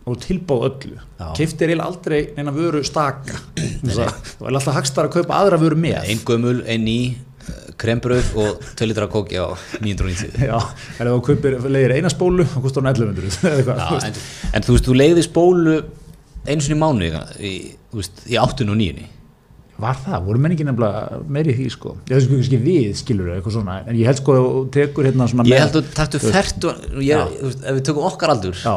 [0.10, 1.00] og tilbáð öllu.
[1.20, 1.30] Já.
[1.38, 3.40] keiftir eiginlega aldrei neina vöru staka.
[3.56, 6.02] Það var alltaf hagstar að kaupa aðra vöru með.
[6.04, 7.00] Ein gömul, ein ný,
[7.80, 9.48] krembröð og 2 litra kóki á
[9.82, 10.58] 990 Já,
[11.00, 14.20] en ef þú leiðir eina spólu þá kostar hún 1100 eða eitthvað, þú Já, en,
[14.60, 15.78] en þú veist, þú leiði spólu
[16.50, 17.56] einu sinni í mánu í,
[17.94, 19.08] þú í 8 og 9
[19.80, 21.94] Var það, voru menningi nefnilega meiri því sko?
[22.10, 25.08] Ég veist sko ekki við skilur eitthvað svona en ég held sko að þú tekur
[25.08, 28.60] hérna svona Ég held að taktu fært og þú ef við tökum okkar aldur.
[28.60, 28.76] Já,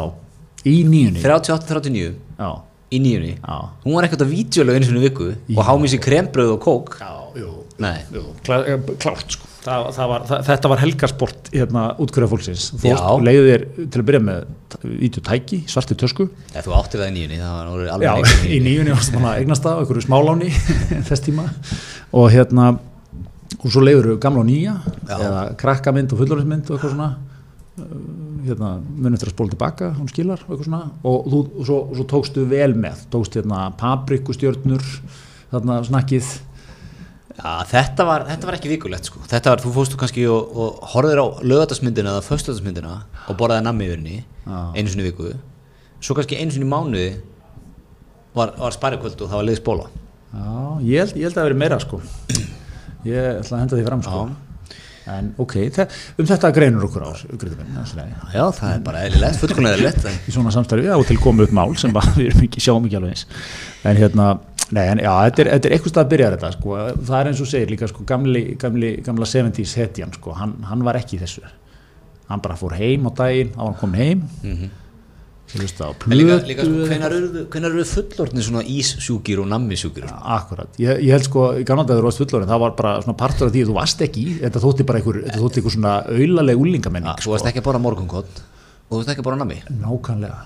[0.63, 2.51] í nýjunni 38-39 Já,
[2.95, 3.33] í nýjunni
[3.83, 6.95] hún var ekkert að vídeolega einu sinni í viku og hámísi krembröð og kók.
[7.03, 7.51] Já, jú,
[9.03, 9.49] klárt sko.
[9.63, 12.65] Það, það var, það, Þetta var helgarsport hérna útkvæða fólksins.
[12.83, 16.27] Þú leiðir þér til að byrja með vítjutæki, svarti tösku.
[16.51, 18.13] Ef þú áttir það í nýjunni, það Já,
[18.49, 18.95] í nýjunni.
[18.97, 20.51] varstu búin að eignast það á einhverju smáláni
[21.09, 21.47] þess tíma.
[22.19, 22.73] Og hérna
[23.63, 24.75] og svo leiður þú gamla og nýja
[25.07, 25.17] Já.
[25.21, 27.11] eða krakkamynd og fullorðismynd og eitthvað svona.
[27.73, 27.93] Uh,
[28.45, 30.83] hérna, munið eftir að spóla tilbaka hún skilar og eitthvað svona.
[31.07, 34.83] Og, þú, og, svo, og svo tókstu vel með tókst hérna paprikustjörnur
[35.53, 36.33] þarna snakkið
[37.33, 39.23] Já, þetta var, þetta var ekki vikulegt sko.
[39.31, 42.93] Þetta var, þú fórstu kannski og, og horfðir á lögatarsmyndina eða föstudagsmyndina
[43.27, 44.59] og borðaði nammi yfir henni Já.
[44.77, 45.33] einu sinni viku
[46.03, 47.09] svo kannski einu sinni mánuði
[48.37, 49.89] var, var spærikvöld og það var leiðis bóla
[50.33, 50.55] Já,
[50.89, 52.01] ég held, ég held að það veri meira sko
[53.09, 54.25] ég ætla að henda því fram sko
[55.13, 55.57] en ok,
[56.21, 58.11] um þetta greinur okkur á Greta minn, þessi leið.
[58.37, 61.55] Já, það er bara eðlilegt, fullkomlega eðlilegt í svona samstarfi, já, og til komu upp
[61.59, 63.25] mál sem við erum ekki, sjáum ekki alveg eins
[63.83, 64.29] en hérna,
[64.73, 66.77] nei, en já, þetta er, þetta er eitthvað stað að byrja þetta, sko,
[67.09, 70.85] það er eins og segir líka, sko, gamli, gamli, gamla 70s hetjan, sko, hann, hann
[70.87, 71.43] var ekki þessu.
[72.31, 74.23] Hann bara fór heim á daginn þá var hann komin heim.
[74.43, 74.79] Mhm.
[75.53, 80.07] sem hlusta líka, líka sko, hvenar eru, eru fullorðni svona íssjúkir og nammisjúkir?
[80.09, 80.21] Sko?
[80.37, 81.43] Akkurat, ég, ég held sko
[82.07, 84.63] varst fullorinn, það var bara svona partur af því að þú varst ekki í, þetta
[84.63, 87.83] þótti bara einhver, þetta þótti einhver svona aulaleg úlingamenning Ja, Þú varst ekki að borða
[87.85, 89.61] morgunkott og þú varst ekki borða nammi?
[89.83, 90.41] Nákvæmlega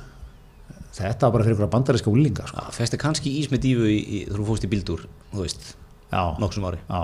[0.96, 2.62] þetta var bara fyrir einhverja bandaríska úlinga sko.
[2.62, 5.74] Já, Festi kannski ís með dífu í, í, þú fórst í bíldúr, þú veist,
[6.40, 7.00] nokksum ári já,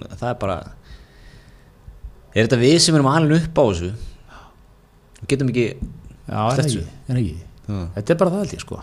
[0.00, 0.58] Það er bara
[2.30, 3.90] Er þetta við sem erum alveg upp á þessu
[5.20, 5.66] Við getum ekki
[6.30, 7.38] Já, er ekki, er ekki.
[7.96, 8.76] Þetta er bara það held ég sko.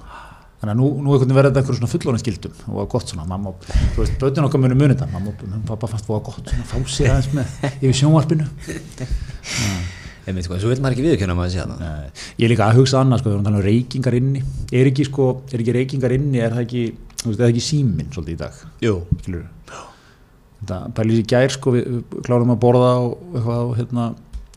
[0.57, 3.53] Þannig að nú, nú verður þetta einhverjum svona fullorinn skildum og var gott svona, mamma,
[3.93, 5.33] þú veist, bötun okkar muni muni þetta, mamma,
[5.69, 8.49] pappa fannst það gott svona, fá sér aðeins með yfir sjónvarpinu.
[10.27, 12.79] Einmitt, sko, Svo vil maður ekki viðkjöna maður sé það Nei, Ég er líka að
[12.81, 14.41] hugsa annað, sko, við tala um reykingar inni,
[14.75, 16.83] er ekki, sko, er ekki reykingar inni, er það ekki,
[17.21, 18.95] þú veist, er það ekki síminn svolítið í dag, Jú,
[20.57, 24.07] Þetta pælir í gær, sko, við, klárum að borða og eitthvað og hérna,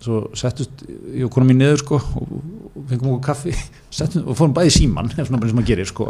[0.01, 2.31] svo settust, ég og konum mín niður, sko, og,
[2.73, 3.53] og fengum okkur kaffi,
[3.99, 6.09] settum, og fórum bæði síman, svona bara sem maður gerir, sko.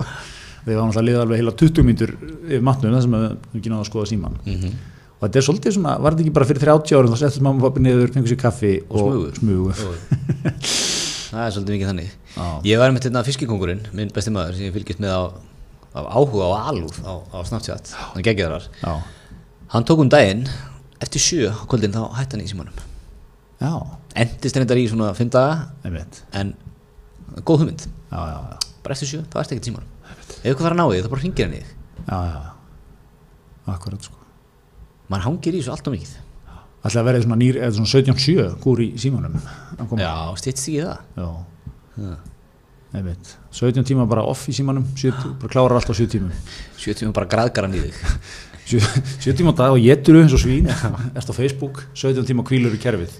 [0.61, 3.73] Við varum alltaf að liða alveg heila 20 mínútur yfir matnum, það sem við ekki
[3.73, 4.41] náðu að skoða síman.
[4.47, 4.73] mm
[5.21, 7.61] Og þetta er svolítið svona, var þetta ekki bara fyrir 30 árum, þá settust mamma
[7.61, 9.75] og pappi niður, fengur sér kaffi Og og, smugu.
[11.31, 12.13] það er svolítið mikið þannig.
[12.37, 12.47] Já.
[12.71, 15.23] Ég var með þetta fiskikongurinn, minn besti maður sem ég fylgist með á,
[15.93, 18.95] á áhuga á alúð á, á Snapchat, hann geggir þar Já,
[19.71, 20.47] Hann tók um daginn,
[21.05, 22.81] eftir sjö á kvöldin þá hætti hann í símanum.
[23.61, 23.71] Já,
[24.19, 26.23] Endist reyndar í svona fimm daga einmitt.
[26.35, 26.55] en
[27.47, 27.85] góð hugmynd.
[28.11, 29.93] Já, já, já, bara eftir sjö, þá ertu ekki í símanum.
[30.41, 31.77] Ef eitthvað þarf að ná því, þá bara hringir hann í þig.
[32.09, 32.51] Já, já, já.
[33.77, 34.17] Akkurat, sko.
[35.11, 36.19] Maður hangir í þessu allt og mikið
[36.81, 37.37] Ætli að verði svona
[37.77, 39.35] svona 17.7 gúr í símanum.
[40.01, 41.27] Já, stýttist ekki það Já,
[42.01, 42.13] Já.
[42.97, 43.33] einmitt.
[43.53, 46.33] 17 tíma bara off í símanum, 7, bara klárar allt á 7 tímum.
[46.81, 48.01] Sjö tíma bara graðgar hann í þig
[49.27, 52.73] 7 tíma á dag og getur eins og svín, erst á Facebook, 17 tíma kvílur
[52.73, 53.13] í kerfið.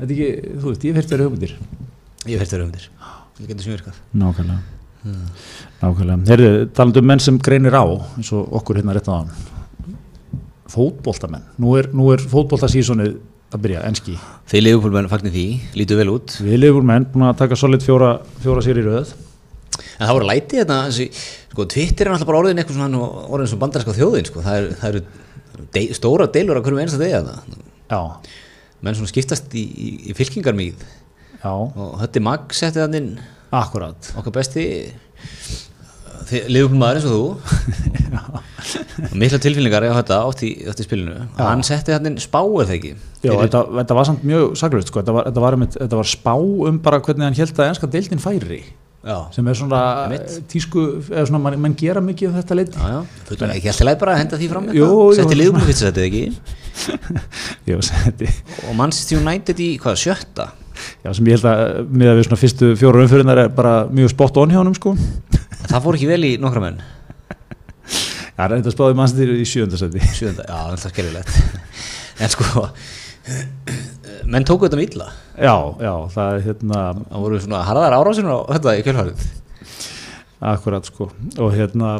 [0.00, 1.54] Þetta er ekki, þú veist, ég heyrt þeirra hugmyndir.
[2.26, 2.90] Ég þér um þér
[3.38, 4.58] Það getur sem virkað Nákvæmlega.
[5.80, 6.18] Nákvæmlega.
[6.28, 7.84] Heyrðu, talandi um menn sem greinir á,
[8.18, 9.59] eins og okkur hérna rétt á hann.
[10.70, 11.46] Fótboltamenn.
[11.60, 13.16] Nú er, er fótboltasísonið
[13.50, 14.14] að byrja, enski.
[14.50, 15.46] Þeir leifupólmenn fagnir því,
[15.78, 18.12] lítu vel út Við lifur menn búin að taka solid fjóra,
[18.44, 19.10] fjóra sér í röð.
[19.98, 21.06] En það voru lætið þetta þessi,
[21.50, 24.44] sko, Twitter er náttúrulega bara orðin eitthvað svona orðin sem bandarska þjóðin sko.
[24.44, 27.60] það, er, það eru de, stóra deilur á hverjum einasta degi þarna.
[27.90, 28.00] Já,
[28.80, 33.12] menn svona skiptast í, í, í fylkingar mikið já, og Hötti Magg setti þann inn
[33.50, 34.12] akkurat.
[34.20, 34.64] okkar besti
[36.28, 37.24] liðupólmaður eins og þú.
[39.20, 41.16] Mikla tilfinningar á þetta átt í, átt í spilinu.
[41.36, 42.92] Og hann setti þann inn spáir það ekki?
[43.24, 45.00] Já, þetta, þetta var samt mjög saglust, sko.
[45.02, 47.90] þetta, var, þetta, var, einmitt- þetta var spá um bara hvernig hann held að enska
[47.90, 48.60] deildin færi.
[49.00, 50.32] Já, sem er svona Einmitt.
[50.52, 52.76] tísku, eða svona, mann, mann gera mikið um þetta leiti.
[52.76, 54.66] já, já, fullur ekki alltaf leið bara að henda því fram
[55.16, 55.38] setti
[55.70, 56.24] fyrst settið ekki?
[57.70, 58.28] Já, setti.
[58.68, 60.50] og Manchester United í hvað, sjötta?
[61.00, 64.36] Já, sem ég held að miða við svona fyrstu fjóra umfyrirnar er bara mjög spott
[64.40, 64.60] on hjá
[65.60, 65.72] sko.
[65.74, 66.80] það fór ekki vel í nokkra menn
[68.40, 70.00] Já, þetta spáði mannstýr í sjöndasetti.
[70.16, 72.62] Sjöfunda, já, það er skelvilegt En sko
[74.30, 78.32] menn tóku þetta með illa já, já, það er hérna það voru svona harðar árásinu
[78.32, 79.28] á þetta í kjölfarið
[80.50, 81.92] akkurat sko og hérna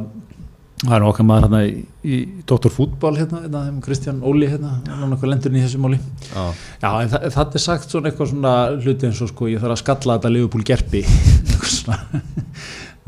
[0.80, 1.72] það er okkar maður hérna í,
[2.08, 2.72] í Dr.
[2.72, 6.44] Fútbol hérna, hérna Kristján Óli hérna, hann er nokkuð lendur í þessu máli já,
[6.80, 9.76] Já, en það, það er sagt svona eitthvað svona hluti eins og sko, ég þarf
[9.76, 11.04] að skalla þetta Liverpool gerpi
[11.50, 12.00] eitthvað svona.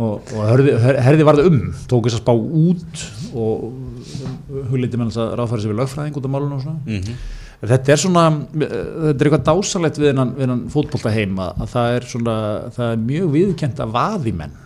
[0.00, 5.22] Og, og herði, herði varði um tók þess að spá út og hugleiti með þess
[5.24, 6.82] að ráðfæri sér við lögfræðing út af málunum og svona.
[6.88, 7.22] Mm
[7.62, 12.36] þetta er svona, þetta er eitthvað dásalegt við hennan, fótbolta heima að það er svona,
[12.74, 14.56] það er mjög viðkjent að vaðimenn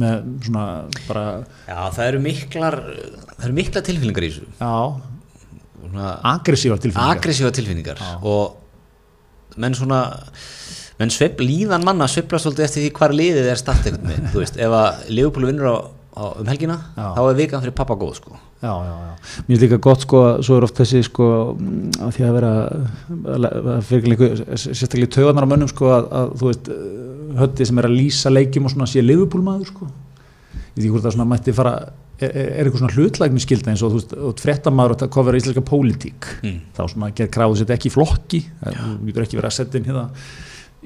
[0.00, 0.64] með svona
[1.04, 1.24] bara,
[1.66, 2.78] já, það eru miklar
[3.34, 4.48] það eru miklar tilfinningar í þessu.
[4.56, 4.76] Já,
[5.82, 7.18] svona aggressívar tilfinningar.
[7.18, 8.02] aggressífa tilfinningar.
[8.24, 10.00] Og menn svona
[11.00, 14.42] menn sveifl, líðan manna sveifla svolítið eftir því hvar liðið er start einhvern veginn, þú
[14.44, 15.76] veist, ef að Leopold vinnur á,
[16.12, 17.06] á um helgina, Já.
[17.16, 19.12] þá er vikan fyrir pappa góð sko Já, já, já.
[19.48, 21.26] Mér er líka gott sko svo er oft þessi sko
[22.04, 22.50] að því að vera
[24.60, 26.82] sérstaklega í taugarnar á mönnum sko að, að þú veist eh,
[27.40, 29.88] hötti sem er að lýsa leikjum og svona sé liðupúlmaður sko.
[30.50, 31.72] Ég ekki hvort það svona mætti fara
[32.20, 36.30] er, er eitthvað svona hlutlægni skilda eins og þú veist, og það kofir íslenska pólitík
[36.44, 36.60] Mm.
[36.76, 40.04] þá svona gerð kráðu sér ekki flokki þú getur ekki verið að setja inn hérna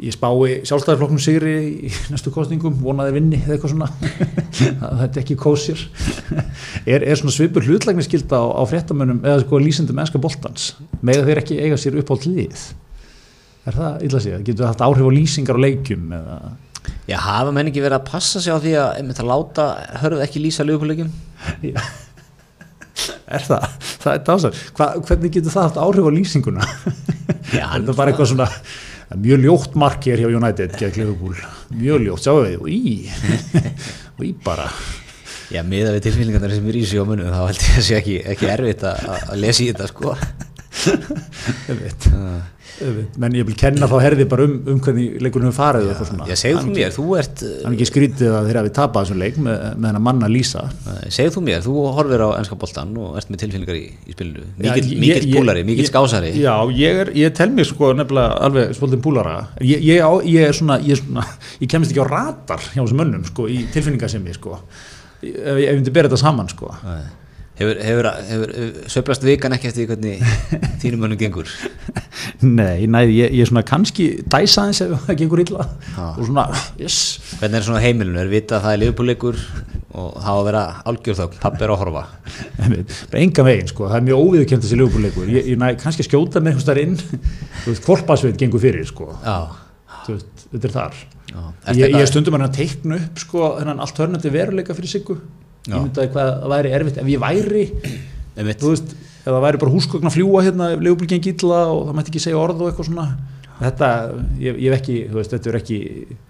[0.02, 1.52] ég spái sjálfstæðarflokknum sigri
[1.86, 3.90] í næstu kostningum, vonaði vinni eða eitthvað svona
[4.88, 5.84] að þetta ekki kósir
[6.84, 10.72] er, er svona svipur hlutlægni skilda á, á fréttamönnum eða sko lýsendum ennska boltans
[11.04, 12.64] með þeir ekki eiga sér upp á hlið
[13.64, 16.38] er það illa sig, getur það haft áhrif á lýsingar og leikjum eða
[17.08, 19.64] Já, hafa menn ekki verið að passa sig á því að einmitt að láta
[20.02, 21.12] hörð ekki lýsa Leopold-leikum
[21.64, 21.78] Já.
[23.24, 23.64] Er það?
[24.04, 24.58] Það er dásar.
[24.76, 26.66] Hva, hvernig getur það haft áhrif á lýsinguna?
[27.56, 30.76] Já, hann- þetta er bara eitthvað svona það er mjög ljótt mark hér hjá United
[30.80, 31.36] gegn Liverpool.
[31.74, 33.10] Mjög ljótt, sjáum við, og í
[34.18, 34.68] og í bara.
[35.52, 37.98] Já, miða við tilfinningarnar sem er í sig á munum þá held ég að sé
[38.00, 38.98] ekki, ekki erfitt að,
[39.38, 40.16] lesa í þetta sko.
[43.22, 46.26] menn ég vil kenna þá herði bara um, um hvernig leikurinn hefur farið svona.
[46.30, 49.20] Já, segðu þú mér, þú ert það er ekki skrítið að þeir hafi tapað þessum
[49.22, 52.96] leik með, með hennar manna lýsa uh, segðu þú mér, þú horfir á ennska boltan
[52.98, 54.46] og ert með tilfinningar í, í spilinu.
[54.58, 54.90] Ég-
[55.28, 56.32] ég- púlari, mikill ég- skásari.
[56.40, 60.02] Já, ég, er, ég tel mig sko nefnilega alveg spoltinn púlara ég, ég,
[60.34, 61.26] ég er svona ég, svona,
[61.62, 64.58] ég kemist ekki á ratar hjá þessum mönnum sko í tilfinningasemi sko.
[65.24, 66.74] Ef ég ef ég myndi bera þetta saman sko
[67.58, 70.24] hefur, hefur, hefur, hefur söplast vikan ekki eftir því hvernig
[70.82, 71.50] þínum mönnum gengur?
[72.42, 75.66] Nei, næ, ég, ég er svona kannski dæsa aðeins ef það gengur illa.
[75.94, 76.04] Já.
[76.10, 76.46] og svona,
[76.80, 76.98] yes.
[77.40, 79.40] Hvernig er svona á heimilinu, er vita að það er liðbúleikur
[79.94, 82.04] og það á að vera algjör þögn, pappi er að horfa.
[83.20, 86.54] Enga veginn sko, það er mjög óviðkjönd þessi löguleikur, ég, ég næ kannski skjóta með
[86.54, 89.36] einhvers þar inn, þú veist, korpasveit gengur fyrir sko, Já,
[90.08, 90.98] þú veist, þetta er þar.
[91.74, 95.18] Ég, ég stundum að teikna upp sko, þennan alternativ veruleika fyrir siggu.
[95.68, 97.02] Ég myndaði hvað það væri erfitt.
[97.02, 97.66] Ef ég væri,
[98.62, 101.86] þú veist ef það væri bara húsgögn að fljúa hérna ef leifubli gengi illa og
[101.88, 103.06] það mætti ekki segja orð og eitthvað svona.
[103.54, 103.88] Þetta,
[104.42, 105.76] ég, ég ekki, þú veist, þetta er ekki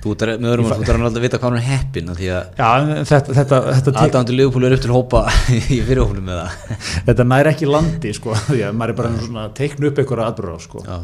[0.04, 2.26] þú ert með öðrum orðum, þú ert að vita hvað hann er heppin af því
[2.36, 2.66] að já,
[3.08, 5.22] þetta, þetta, þetta, aðdándu liðbúlu er upp til hópa
[5.56, 9.46] í fyrirhóflum með það þetta nær ekki landi sko, því að maður er bara svona
[9.46, 10.84] að teikna upp einhverja atbyrða sko.
[10.84, 10.98] Já,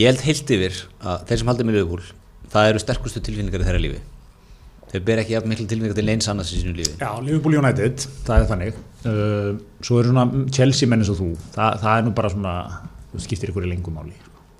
[0.00, 0.82] ég held heilt yfir
[1.12, 2.02] að þeir sem haldir með liðbúl
[2.56, 4.04] það eru sterkustu tilfinningar í þeirra lífi
[4.96, 6.96] þeir ber ekki jafn miklu tilfinningar til eins annars í sínu lífi.
[7.00, 8.82] Já, Liverpool United, það er þannig.
[9.06, 9.50] Uh,
[9.84, 11.30] svo eru svona Chelsea menn eins og þú.
[11.54, 12.54] Það, það er nú bara svona
[13.12, 14.16] þú skiptir ykkur í lengum máli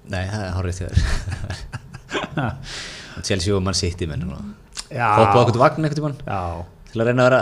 [0.06, 0.92] Nei, það er hárið þér.
[3.26, 6.42] Chelsea og mann sitt í menn hoppaðu okkur til vagn eitthvað tímann já,
[6.92, 7.40] til að reyna að vera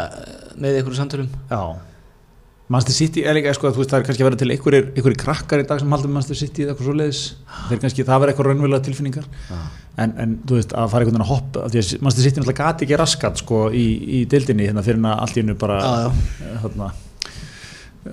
[0.65, 1.29] með ykkur samtölum.
[1.51, 1.61] Já
[2.73, 5.61] Manchester City er líka, sko, veist, það er kannski að vera til einhverjir, einhverjir krakkar
[5.61, 7.21] í dag sem haldur Manchester City eða eitthvað svo leiðis,
[7.69, 9.27] þeir kannski, það verður eitthvað raunverulega tilfinningar,
[10.01, 12.63] en, en þú veist, að fara einhvern veginn að hoppa, því að Manchester City náttúrulega
[12.63, 13.85] gati ekki raskat, sko, í,
[14.17, 16.89] í dildinni hérna fyrir að allt í hennu bara Já, eh, hérna,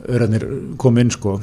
[0.01, 0.47] öðrarnir
[0.83, 1.37] kom inn, sko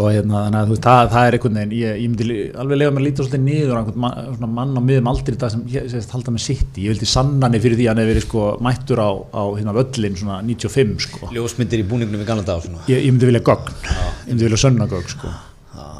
[0.00, 2.24] og hérna, þannig að þú veist, það, það er einhvern veginn ég, ég myndi
[2.62, 5.34] alveg lega mér að líta svolítið niður á einhvern man, svona mann á miðum aldrei
[5.36, 8.02] í dag sem ég sést halda með City, ég vildi sannani fyrir því að hann
[8.02, 11.30] hefur verið sko mættur á, á hérna völlin svona 95 sko.
[11.36, 12.82] Ljósmyndir í búningnum í gamla dag svona.
[12.90, 15.32] ég, ég myndi vilja gögn, ég myndi vilja sönna gögn sko.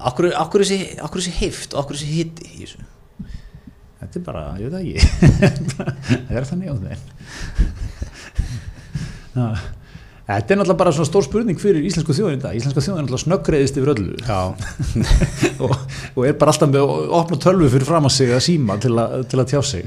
[0.07, 2.80] Akkur, akkur, þessi, heift og akkur þessi hitti í þessu?
[3.97, 5.01] Þetta er bara, ég veit það ekki.
[6.28, 7.01] Það er þannig á þeim.
[10.27, 13.07] þetta er náttúrulega bara svona stór spurning fyrir íslensku þjóðin í dag, íslenska þjóðin er
[13.07, 14.16] náttúrulega snöggreiðist yfir öllu.
[15.66, 15.77] Og,
[16.16, 18.97] og er bara alltaf með að opna tölvu fyrir fram að sig að síma til,
[18.99, 19.87] a, til að tjá sig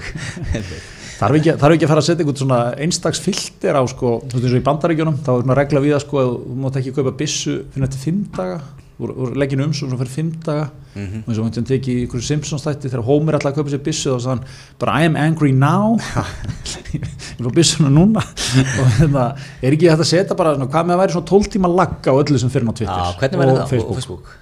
[1.19, 4.35] þarf ekki, þarf ekki að fara að setja einhvern svona einstaks filter á sko, þú
[4.37, 6.77] veist eins og í bandaríkjunum þá er svona regla við að sko að þú mátt
[6.79, 8.59] ekki kaupa byssu fyrir eftir fimm daga.
[8.99, 10.69] Úr, úr legginu um svo fyrir fimm daga.
[10.95, 11.21] Mhm.
[11.23, 14.09] og eins og hann teki í einhverju Simpsons þætti þegar Homer að kaupa sér byssu
[14.15, 14.41] og þann
[14.81, 15.99] bara I am angry now.
[16.95, 17.05] Ég
[17.37, 18.23] fór byssuna núna.
[18.25, 19.25] Og hérna,
[19.61, 22.09] er ekki hægt að setja bara svona, hvað með að væri svona 12 tíma lagg
[22.09, 24.33] á öllu sem fyrir á Twitter verður og á Facebook.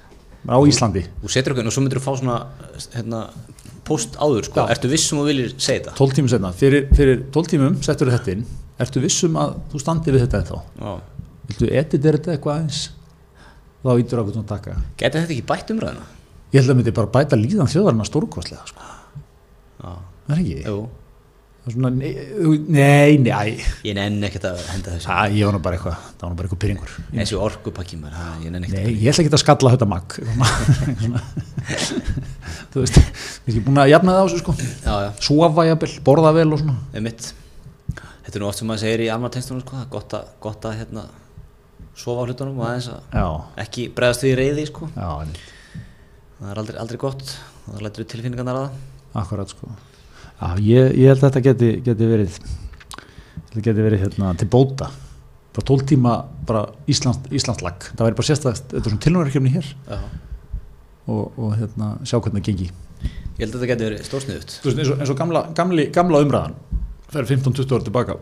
[0.47, 1.03] Á Íslandi.
[1.19, 2.37] Okkur inn og svo myndir þú fá svona
[2.95, 3.25] hérna,
[3.87, 4.71] post áður sko, Já.
[4.75, 5.95] ertu vissum og viljir segja þetta?
[5.99, 8.43] 12 tímum setna, fyrir, fyrir 12 tímum settur þetta inn,
[8.83, 10.93] ertu vissum að þú standi við þetta ennþá Já.
[11.51, 12.81] viltu editera þetta eitthvað aðeins
[13.87, 16.05] þá ítur okkur svona taka Gæti þetta ekki bætt umræðina?
[16.53, 18.93] ég held að myndi bara bæta líðan þjóðarna stórkostlega sko.
[19.83, 19.91] Já.
[20.27, 20.96] það er ekki Jú, Það
[21.73, 25.09] svona, nei, nei, ég nenni ekkert að henda þessu.
[25.11, 28.17] Æ, ég var nú bara eitthvað það var nú bara eitthvað pyrringur Þessi orkupakki maður,
[28.19, 29.87] ha, ég nei, ég ætla ekki að skalla þetta
[30.97, 31.23] Svona.
[32.71, 34.55] þú veist ég er búin að jafna það á sko.
[35.27, 36.77] Sofa jafnvel, borða vel og svona.
[36.93, 40.79] Þetta er nú oft sem maður segir í alma tengstunum sko, gott að, gott að
[40.81, 41.05] hérna,
[41.97, 43.19] sofa á hlutunum og aðeins að
[43.63, 44.91] ekki bregðast við í reyði sko.
[44.93, 47.35] það er aldrei, aldrei gott.
[47.67, 48.81] Það lætur tilfinningarnar að það.
[49.23, 49.75] Akkurat sko
[50.37, 52.39] já, ég, ég held að þetta geti, geti verið
[53.49, 54.89] þetta geti verið hérna, til bóta.
[55.57, 56.17] Bara 12 tíma
[56.47, 59.71] bara Íslands, Íslandslag það væri bara sérstæðast, þetta er svona tilhörverkefni hér.
[61.07, 62.69] Og, og hérna, sjá hvernig það gengi.
[63.37, 65.83] Ég held að þetta getur verið stórsniðut Þú veist, eins og, eins og gamla, gamli,
[65.93, 66.55] gamla umræðan
[67.13, 68.15] fer 15-20 ára tilbaka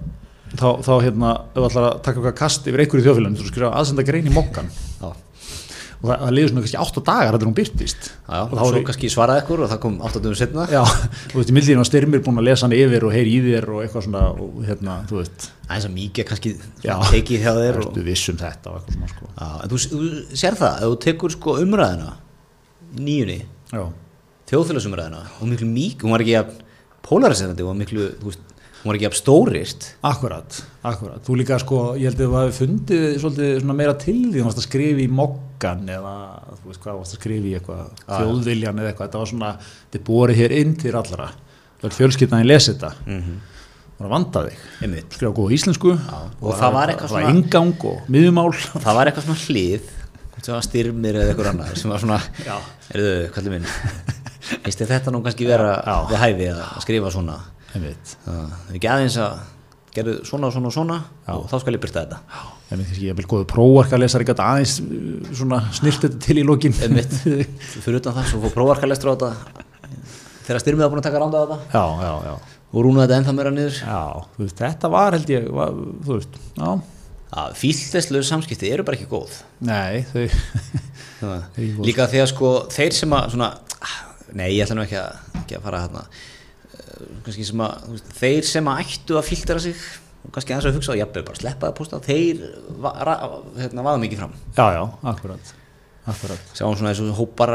[0.60, 3.72] þá, þá hérna, ef þú ætlar að taka eitthvað kast yfir einhverju þjóðfélagum, þú skrifa
[3.80, 4.68] aðsenda grein í mokkan
[5.00, 5.08] Já,
[6.06, 8.60] og það, það liður svona kannski 8 dagar þetta er hún byrtist já, og þá
[8.62, 10.82] svo er ég, kannski svaraði ykkur og það kom 8 dögum setna já,
[11.32, 13.70] þú veist, í mildinu var styrmir búin að lesa hann yfir og heyri í þér
[13.74, 15.48] og eitthvað svona, og hérna, þú veist.
[15.66, 16.54] Aðeins að mikið kannski
[16.86, 19.30] tekið hjá þér og, ertu viss um þetta og eitthvað svona, sko.
[19.34, 22.12] Já, en þú, þú sér það, ef þú tekur sko umræðina
[22.96, 23.40] nýjunni,
[24.52, 26.54] þjóðfélagsumræðina og miklu mík, hún var ekki að
[27.06, 28.55] polariserandi og miklu, þú veist,
[28.86, 31.22] hún var ekki að stórist akkurat, akkurat.
[31.26, 34.44] Þú líka, sko, ég held að þú hafi fundið svolítið svona meira til því, þú
[34.46, 36.12] varst að skrifa í mokkan eða,
[36.60, 38.12] þú veist hvað, þú varst að skrifa í eitthvað já.
[38.12, 41.28] þjóðviljan eða eitthvað, þetta var svona þetta er borið hér inn til allra.
[41.80, 42.92] Þú ert fjölskyldan í lesi þetta.
[43.08, 43.40] Mm -hmm.
[43.96, 45.18] og að vanda þig, einmitt.
[45.18, 45.98] Skrifa góða íslensku.
[46.42, 48.54] Og það var eitthvað það svona- ingang og miðumál
[48.86, 49.82] það var eitthvað svona hlið.
[50.46, 52.60] Sem var styrmir eða eitthvað annar sem var svona, Já.
[52.94, 53.66] erðu, kallið minn
[54.46, 56.06] þetta nú kannski vera Já.
[56.12, 57.40] við hæfi að skrifa svona?
[57.40, 57.55] það
[58.76, 59.44] ekki aðeins að
[59.96, 61.34] gerðu svona og svona og svona Já.
[61.36, 62.18] og þá skal ég byrta þetta.
[62.66, 66.46] Einmitt, ég vil góðu prófarka lesar ekki aðeins uh, svona snilt þetta til í
[66.84, 67.16] einmitt,
[67.86, 69.64] fyrir utan það svo fór prófarkalestur á þetta.
[70.46, 71.60] Þegar styrmið var búin að taka ránda á þetta.
[71.74, 72.58] Já, já, já.
[72.76, 73.80] Og rúnaði þetta ennþá meira niður.
[73.80, 74.02] Já,
[74.36, 76.70] þú veist, þetta var held ég, var, þú veist, já,
[77.60, 79.40] fílleslu samskipti eru bara ekki góð.
[79.66, 80.26] Nei, þau.
[81.26, 83.48] Ekki líka að sko þeir sem að svona,
[83.80, 83.96] ah,
[84.36, 86.04] nei ég ætla nú ekki að, ekki að fara þarna.
[86.06, 86.35] eh,
[87.26, 89.84] kannski sem að veist, þeir sem að ættu að filtera sig
[90.26, 92.42] og kannski aðeins að hugsa og jafnvel bara sleppa að posta þeir
[92.82, 92.94] va,
[93.60, 94.34] hérna, vaða mikið fram.
[94.58, 95.54] Já, já, akkurat,
[96.54, 97.54] sjáum svona þessu hópar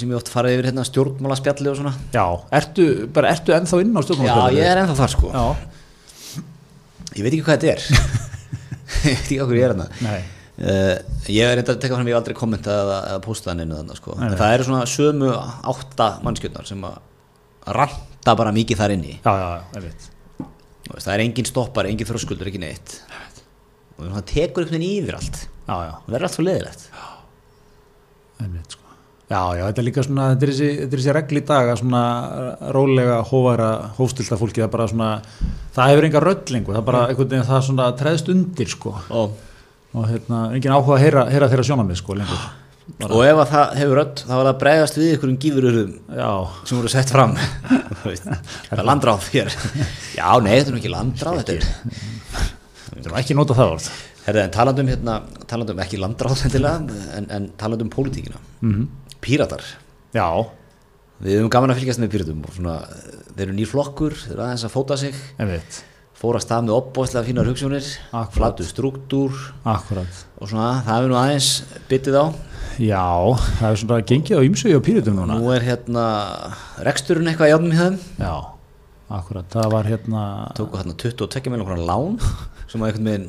[0.00, 1.94] sem ég oft farið yfir hérna stjórnmála spjalli og svona.
[2.14, 2.26] Já,
[2.60, 4.60] ertu, bara ertu ennþá inn á já stjórnmálaspjallinu?
[4.60, 5.32] ég er ennþá þar sko.
[5.32, 6.42] Já,
[7.16, 7.88] ég veit ekki hvað þetta er.
[9.02, 10.22] Ég veit ekki okkur ég er nei,
[10.62, 10.98] Uh,
[11.32, 13.98] ég er reynda að teka fram ég hef aldrei kommentað eða, eða postað neinu þannig
[13.98, 14.14] sko.
[14.20, 15.30] Það eru svona sömu
[15.72, 16.98] átta mannskjöldnar sem að
[18.22, 19.16] ranta bara mikið þar inni.
[19.24, 23.00] Já, já, já, veist, það er engin stoppar, engin þröskuldur, ekki neitt.
[23.98, 25.40] Og það tekur einhvern veginn yfir allt.
[25.66, 26.86] Það verður allt svo leðilegt
[28.72, 28.78] sko.
[29.32, 31.68] Já, já, þetta er líka svona, þetta er þessi, þetta er þessi regl í dag
[31.72, 32.00] að svona
[32.74, 35.10] rólega hófara, hófstilta fólki, það bara svona,
[35.72, 39.38] það hefur enga röllingu, það er bara einhvern veginn það svona treðst undir, sko, og,
[39.94, 42.44] og hérna, engin áhuga að heyra, heyra þeirra sjónamið, sko, lengur.
[43.08, 45.92] Og ef að það hefur rödd þá er það að bregðast við ykkur um gífururðum
[46.66, 47.36] sem voru sett fram.
[48.02, 49.52] Það er landráð hér.
[50.18, 53.86] Já, nei, þetta er ekki landráð þetta er ekki nota það orð.
[54.22, 55.14] Herðu, en talandum hérna,
[55.50, 58.42] talandum ekki landráð en, en talandum pólitíkina.
[58.62, 58.90] Mm
[59.22, 59.62] Píratar,
[60.10, 60.26] Já,
[61.22, 62.72] við höfum gaman að fylgjast með píratum svona,
[63.36, 65.14] þeir eru nýr flokkur þeir eru aðeins að fóta sig.
[66.18, 67.86] Fóra stað með opbóðslega fínar hugsunir
[68.34, 69.38] flatu struktúr
[70.42, 71.52] og svona, það hefur nú aðeins
[71.90, 72.24] byttið á
[72.80, 73.04] Já,
[73.58, 75.36] það er svona gengið á ýmsu á pýritum núna.
[75.36, 76.06] nú er hérna
[76.86, 78.34] reksturinn eitthvað í átnum í þeim Já,
[79.18, 80.22] akkurat, það var hérna,
[80.56, 82.16] tóku hérna 22 með okkur lán
[82.72, 83.28] sem að veginn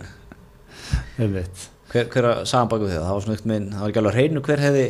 [1.19, 3.83] ég veit, hver, hver að sagði baka við það, það var svona einhvern veginn það
[3.83, 4.87] var ekki alveg hreinu hver hefði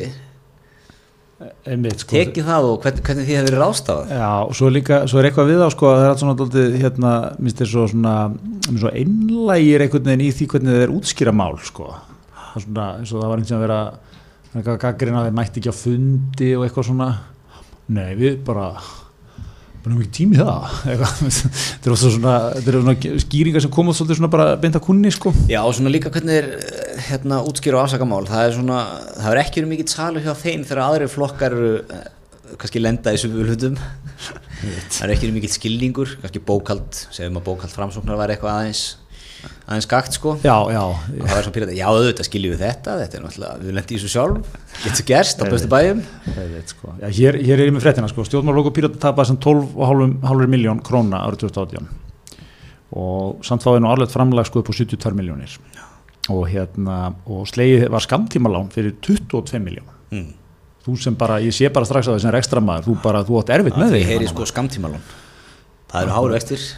[1.64, 2.14] veit, sko.
[2.14, 5.28] tekið það og hvern, hvernig því hefði verið rástafað Já, og svo, líka, svo er
[5.28, 8.14] eitthvað við á sko, það er allt svona daldið, hérna, minnst þér svo svona,
[8.70, 11.90] svo einlægir einhvern veginn í því hvernig það er útskýra mál, sko.
[12.38, 13.80] Það er svona, það var einhvern veginn að vera,
[14.60, 17.08] eitthvað gaggrinn að þeir mætti ekki á fundi og eitthvað svona,
[17.94, 18.68] nei, við bara,
[19.82, 24.20] bara um ekki tími það, þetta er ofta svona, er svona skýringar sem komað svolítið
[24.20, 25.34] svona bara beint að kunni, sko.
[25.50, 26.50] Já, og svona líka hvernig er
[27.10, 28.80] hérna útskýra og afsakamál, það er svona
[29.18, 32.10] það er ekki verið mikið talu hjá þeim þegar aðrir flokkar eru eh,
[32.54, 33.78] kannski lenda í sömu hlutum.
[34.64, 38.84] Það er ekki verið mikið skilningur, kannski bókald segjum að bókald framsóknar var eitthvað aðeins
[39.64, 40.36] aðeins gagt sko.
[40.44, 43.58] Já, já, og það var svona pírati, já auðvitað skiljum við þetta þetta er náttúrulega,
[43.64, 46.04] við lendum í þessu sjálf getur gerst á bestu bæjum.
[46.70, 46.94] Sko.
[47.02, 48.24] Já, hér, hér er ég með fréttina sko.
[48.28, 51.92] Stjórnmálokku Pírata tapaði sem 12,5 miljón króna árið 2018
[52.94, 55.56] og samt fáið nú árlegt framlag sko upp á 72 miljónir
[56.30, 60.30] og hérna og slegið var skamtímalán fyrir 22 miljón mm.
[60.86, 63.52] þú sem bara, ég sé bara strax á þessum ekstra maður, þú bara, þú átt
[63.56, 64.46] erfitt með það heyri hérna, sko
[65.90, 66.68] það eru háru vextir,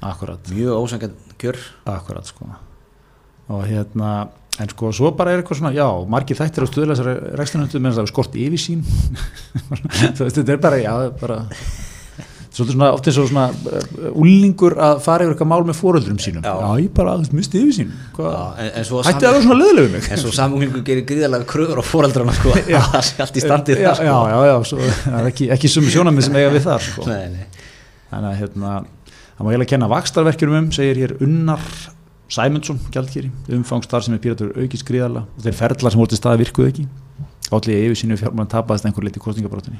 [0.00, 1.60] akkurat, mjög ósangan kjör.
[1.84, 2.48] Akkurat sko.
[3.48, 4.28] Og hérna,
[4.60, 8.06] en sko svo bara er eitthvað svona, já, margir þættir á stuðlæsari rekstunöndu meðan það
[8.06, 8.38] er skort
[10.16, 11.42] þú veist, þetta er bara, já, bara
[12.56, 16.20] svolítið svona, oft eins og svona uh, úlingur að fara yfir eitthvað mál með fóröldrum
[16.22, 16.44] sínum.
[16.46, 16.54] Já.
[16.62, 17.62] já, ég bara, þú misti
[18.80, 20.08] en svo hætti að vera svona leðilegu mig.
[20.08, 22.54] en svo samunglingu gerir gríðalega kröður á fóreldrana sko,
[22.94, 24.08] það sé allt í standið já, það sko.
[24.08, 27.08] já, já, já, svo, það er ekki, ekki sumi sjónamið sem eiga við þar sko.
[27.10, 27.66] Nei, nei.
[28.14, 28.76] þannig að hérna
[29.36, 31.62] það má eiginlega kenna vakstarverkjum um segir hér Unnar
[32.32, 36.40] Sæmundsson gjaldkýri, umfangstar sem er píratur aukist gríðala og þeir ferðlar sem voru til staði
[36.42, 36.86] virkuðu ekki.
[37.54, 39.78] Allir yfir sínu fjármæðan tapaðist einhver liti kostningabrótinni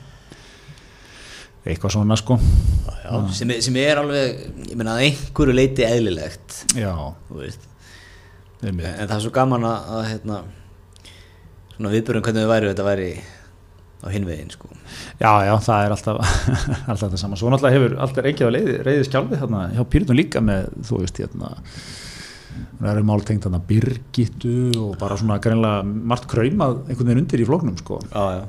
[1.67, 2.37] eitthvað svona sko.
[3.03, 4.37] Já, sem, er- sem er alveg,
[4.71, 6.93] ég meina að einhverju leiti eðlilegt já,
[8.63, 10.37] en, en það er svo gaman að, að hérna,
[11.75, 13.09] svona viðbörðum hvernig þau væri þetta væri
[14.05, 14.69] á hinvegin sko.
[15.21, 16.19] já, já, það er alltaf
[16.91, 20.19] alltaf þetta sama, svo náttúrulega hefur alltaf reykjað að leiði, reyði skjálfi þarna hjá píratum
[20.19, 21.55] líka með, þú veist, hérna
[22.81, 27.43] það eru mál tengt þarna Birgittu og bara svona greinlega margt kraumað einhvern veginn undir
[27.43, 28.43] í flóknum sko já, já.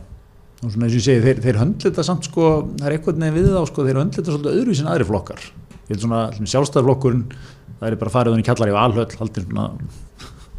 [0.63, 3.37] og svona eins og ég segi, þeir, þeir höndlita samt sko, það er einhvern veginn
[3.39, 5.45] við þá sko, þeir höndlita svolítið öðru sem aðri flokkar
[5.87, 7.25] ég held svona, sjálfstæðarflokkurinn
[7.77, 9.69] það er bara farið í kjallar í valhöll haldið svona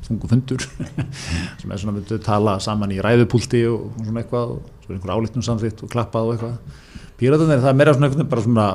[0.09, 0.65] þungu fundur
[1.61, 5.15] sem er svona myndið tala saman í ræðupúlti og, svona eitthvað og svo er einhver
[5.15, 6.85] álitnum samþýtt og klappað og eitthvað.
[7.19, 8.69] Píratunir það er meira svona veginn bara svona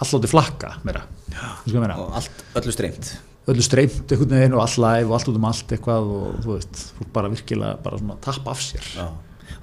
[0.00, 1.04] allátti flakka meira.
[1.70, 1.96] Meina?
[2.00, 3.12] og allt, öllu streymt.
[3.50, 6.54] Öllu streymt einhvern veginn og all live og allt út um allt eitthvað og þú
[6.54, 8.90] veist, fólk bara virkilega bara svona tappa af sér.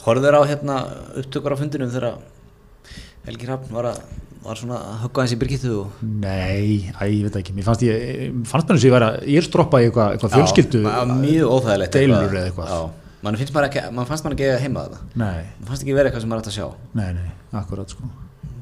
[0.08, 0.78] Þeir á hérna
[1.20, 2.20] upptökur á fundinum þegar
[3.28, 4.04] Helgi Hrafn var, að,
[4.44, 7.84] var svona að höggva hans í Birgittu og Nei, æ, ég veit ekki, mér fannst
[7.86, 10.82] ég, fannst mér eins og ég væri að ég er stroppa í eitthvað, eitthvað fjölskyldu
[10.86, 12.72] Já, mjög óþægilegt deilur eða eitthvað.
[12.72, 12.80] já,
[13.26, 15.98] mann finnst maður ekki, mann fannst maður ekki eiga heima þetta Nei, mann fannst ekki
[15.98, 16.68] verið eitthvað sem maður ætti að sjá.
[16.98, 17.30] Nei, nei,
[17.62, 18.04] akkurat sko.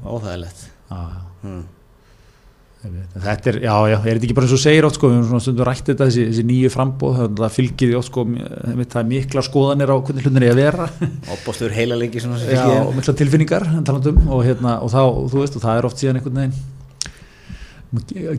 [0.06, 0.60] Óþægilegt.
[0.90, 1.62] Já, já, hmm.
[1.62, 2.75] ég veit, en
[3.14, 5.28] þetta er, já, já, er þetta ekki bara eins og segir oft sko, við höfum
[5.30, 8.24] svona stundum rætt þetta þessi, þessi nýju frambóð, það fylgir því oft sko,
[8.76, 10.88] það er mikla skoðanir á hvernig hlutin er að vera.
[11.36, 15.02] Opbóstur heila lengi svona sem já, fylgir og mikla tilfinningar talandum, og, hérna, og, þá,
[15.04, 16.74] og þú veist, og það er oft síðan einhvern veginn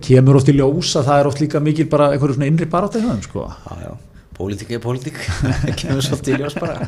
[0.04, 2.98] kemur oft í ljós að það er oft líka mikil bara einhverju svona innri barátt
[3.00, 3.48] í höfum sko.
[3.48, 5.18] já, já, pólitík er pólitík.
[5.80, 6.88] Kemur svolítið í ljós bara.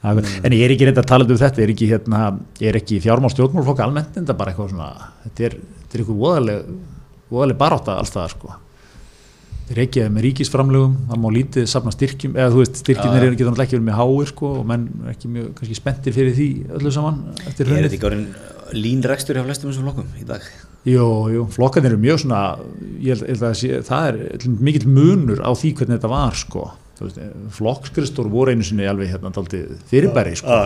[0.00, 2.20] Er- en ég er ekki reynda að tala um þetta, ég er ekki, hérna,
[2.62, 4.88] ég ekki fjármál stjórnmálflokk almennt, en þetta er bara eitthvað svona,
[5.26, 8.56] þetta er, þetta er eitthvað barátta alls það, sko.
[9.60, 13.36] Þetta er ekki með ríkisframlögum, það má lítið safna styrkjum, eða þú veist, styrkjumir eru
[13.36, 16.34] ekki þannig ekki verið með háir, sko, og menn er ekki mjög, kannski spenntir fyrir
[16.38, 16.48] því
[16.80, 18.26] öllu saman eftir er þetta ekki orðin
[18.80, 20.48] línrekstur hjá flestum þessum flokkum í dag
[20.88, 22.44] Jú, jú, flokkarnir eru mjög svona,
[23.04, 26.70] ég held, að sé, það er mikill munur á því hvernig þetta var, sko.
[26.96, 27.20] Þú veist,
[27.58, 30.56] flokkskristór voru einu sinni alveg hérna daldið fyrirbæri, sko.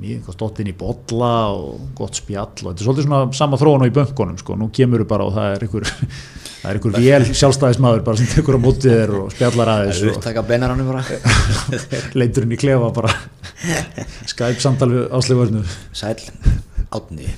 [0.00, 3.58] mjög eitthvað stótt inn í bolla og gott spjall og þetta er svolítið svona sama
[3.60, 5.88] þróun og í bönkunum sko, nú kemur bara og það er einhver
[6.60, 10.06] það er einhver vél sjálfstæðismadur bara sem tekur á mótið þér og spjallar aðeins það
[10.06, 11.04] er og upptaka benarannum bara.
[12.20, 13.12] Leitur inn í klefa bara.
[14.32, 16.16] Skype samtal við áslöfurnu sæl,
[16.96, 17.28] átni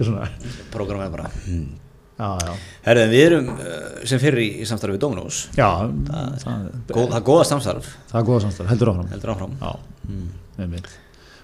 [0.00, 0.30] svona,
[0.72, 1.28] prógram er bara.
[1.44, 1.68] Hmm.
[2.84, 3.60] herðin við erum uh,
[4.08, 7.94] sem fyrir í, í samstarfi við Dominós já það, það, Góð, það er góða samstarf.
[8.10, 9.08] Það er góða samstarf, heldur áfram.
[9.14, 9.54] Heldur áfram.
[10.60, 10.90] Mitt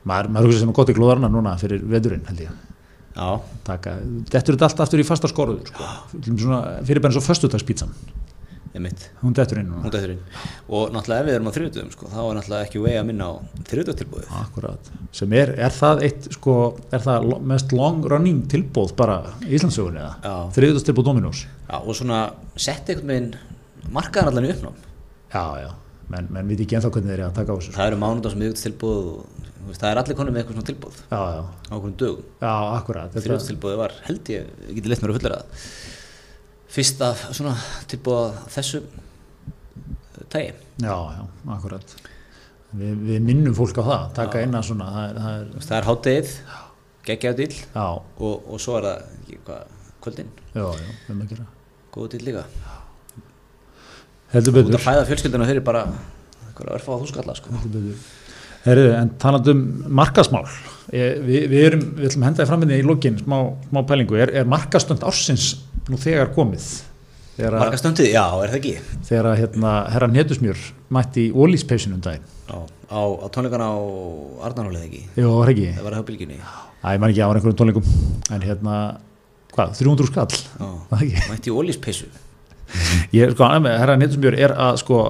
[0.06, 2.54] maður, maður hugsa sem er gott í glóðarna núna fyrir veðurinn held ég.
[3.16, 3.28] Já,
[3.64, 3.96] taka,
[4.28, 5.86] þetta allt aftur í fasta skorður sko.
[6.26, 7.90] svona, fyrir bara eins og föstudagspítsan.
[7.90, 7.94] ég
[8.26, 8.35] mitt
[9.22, 10.20] hún dettur inn dættur inn.
[10.68, 13.28] Og náttúrulega ef við erum á þriðutöfum sko, þá er náttúrulega ekki vegi að minna
[13.30, 13.34] á
[13.70, 16.56] þriðutöftilbúið Akkurat, sem er, er það eitt sko,
[16.92, 20.36] er það mest long running tilbóð bara í Íslandsögunni eða?
[20.90, 21.46] Tilbóð Dominós?
[21.46, 22.20] já, og svona
[22.56, 23.34] sett einhvern veginn
[23.94, 24.78] markaðan allan í uppnám.
[25.32, 25.70] Já, já,
[26.12, 27.72] menn, menn veit ekki ennþá hvernig þeir eru að taka á þessu.
[27.72, 27.80] sko.
[27.80, 28.00] það eru
[29.16, 31.94] og þú veist, það er allir konum með eitthvað svona tilbúð Já, já, á okkur
[31.98, 32.26] dögum.
[33.16, 34.82] Þriðutöftilbúið var held ég, ég
[36.76, 37.54] geti leitt mér að fullera það fyrst af svona
[37.88, 40.52] tilbúð af þessu eh, tagi.
[40.82, 41.22] Já, já,
[41.54, 41.94] akkurat.
[42.76, 46.32] Vi, við minnum fólk á það, taka inn að svona, það er, Þú háttegið,
[47.06, 49.70] geggjaðu dýl já, og, og svo er það ekki, hvað,
[50.04, 51.46] kvöldin, já, já, við maður gera.
[51.94, 52.44] góðu dýl líka.
[54.34, 57.54] Heldur betur, að fæða fjölskylduna þeir eru bara eitthvað örfa á þúskalla sko.
[57.62, 58.12] heldur betur.
[58.66, 59.64] Herriðu, en talandi um
[59.94, 60.44] markasmál,
[60.90, 63.36] við, við, erum, við ætlum að henda það framminni í lokin, smá,
[63.70, 65.52] smá pælingu, er, er markastönd ársins
[65.90, 66.66] nú þegar komið?
[67.36, 68.74] Að, Markastöndið, já, er það ekki?
[69.04, 70.60] þegar að hérna, herran Hetusmjör
[70.96, 72.24] mætti ólíspeysunum daginn.
[72.48, 72.56] Já,
[72.88, 73.76] á, á tónleikana á
[74.48, 75.00] Arnarhólið ekki?
[75.20, 75.66] Jó, var ekki?
[75.76, 76.38] Það var það á bylginni?
[76.40, 77.90] Æ, ég man ekki á einhverjum tónleikum,
[78.32, 78.76] en hérna,
[79.52, 80.40] hvað, 300 skall?
[80.56, 82.08] Já, það mætti ólíspeysu.
[83.12, 85.02] Ég, sko, herran Hetusmjör er að, sko,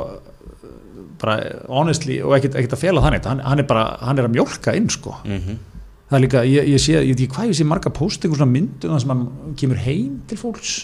[1.22, 1.38] bara
[1.70, 4.90] honestly og ekkert, að fela þannig, hann, hann er bara, hann er að mjólka inn,
[4.92, 5.14] sko.
[5.22, 5.62] Mm
[6.10, 8.38] það er líka, ég, ég sé, ég veit ekki hvað ég sé marga post, einhver
[8.42, 10.74] svona myndum þar sem hann kemur heim til fólks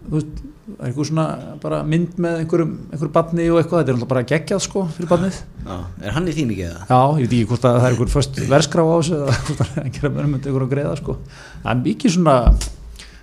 [0.00, 1.24] þú veist, það er einhver svona
[1.62, 5.10] bara mynd með einhverjum, einhverjum barni og eitthvað, þetta er alltaf bara geggjað sko fyrir
[5.10, 5.74] barnið, Já,
[6.08, 6.84] er hann í því mikið það?
[6.92, 9.64] já, ég veit ekki hvort að það er einhver först verskrá á þessu eða hvort
[9.64, 11.16] að er einhverjum mönnum með einhverjum greiða sko
[11.64, 12.36] er mikið svona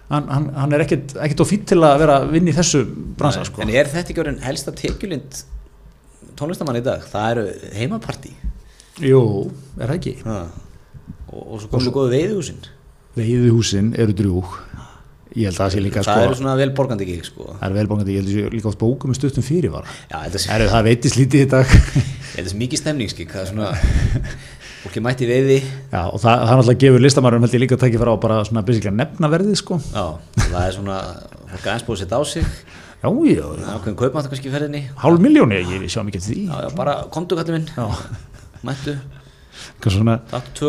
[0.08, 2.84] hann, hann, hann er ekkert, ekkert of fýtt til að vera að vinna í þessu
[3.20, 5.42] bransa sko En er þetta ekki orðin helsta tekjulind
[6.38, 7.02] tónlistamann í dag?
[7.10, 7.48] Það eru
[7.80, 8.32] heimapartí.
[9.02, 9.22] jú,
[9.82, 10.38] er það ekki Já.
[11.38, 12.62] Og, og svo komum við góðu veiðhúsin.
[13.18, 14.58] veiðuhúsin eru drjúg
[15.38, 17.48] ég held að það sé líka það sko eru svona vel borgandi gig, sko.
[17.60, 19.46] það er velbangandi, ég held að það sé líka oft bókum með stuttum
[20.10, 21.74] þetta sé, Er það veitist lítið í dag?
[22.34, 23.70] þetta er mikið stemningskik, það er svona,
[24.84, 25.60] fólki mætti veiði.
[25.92, 28.40] Já, og það, það náttúrulega gefur listamærum held ég líka að tekja fara á bara
[28.48, 29.80] svona basically að nefna verðið sko.
[29.92, 30.06] Já,
[30.48, 30.98] það er svona,
[31.54, 32.50] fólk aðeins búið að setja á sig,
[32.98, 34.80] Já, já, það ákveðin kaupmáttu kannski í ferðinni.
[35.04, 36.40] hálf miljóni, ég sjá mikið til því.
[36.48, 37.86] Já, já, bara komdu kallið minn, Já,
[38.66, 38.96] mættu,
[39.94, 40.18] svona,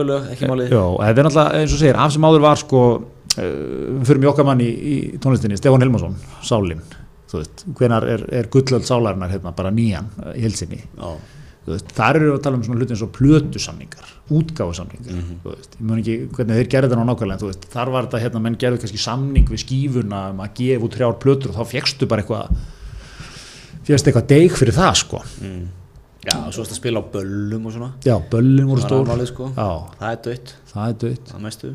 [0.08, 0.68] lög, ekki málið.
[0.74, 4.34] já, þetta er náttúrulega eins og segir, af sem áður var sko, uh, fyrir mjög
[4.34, 6.80] okkar mann í, í tónlistinni, Stefán Helmarsson, Sálin,
[7.28, 11.10] þú veist, hvenar er, er gullöld sálarinnar hérna bara nýjan uh, í helsinni, Já,
[11.68, 15.34] þú veist, þar eru við að tala um svona hluti eins og plötusamningar, útgáfusamningar, Mhm.
[15.44, 18.22] þú veist, ég mun ekki hvernig þeir gerði þetta ná nákvæmlega, veist, þar var þetta
[18.24, 21.68] hérna, menn gerði kannski samning við skífuna um að gefa út þrjár plötur og þá
[21.74, 22.56] fegstu bara eitthvað,
[23.88, 25.20] fegstu eitthvað deig fyrir það, sko.
[25.44, 25.66] mm.
[26.26, 27.90] Já, og svo ertu að spila á böllum og svona.
[28.04, 29.50] Já, böllin voru Það var stór, aðmálið, sko.
[29.56, 31.74] já, Það er dött, það er dött, það mestu.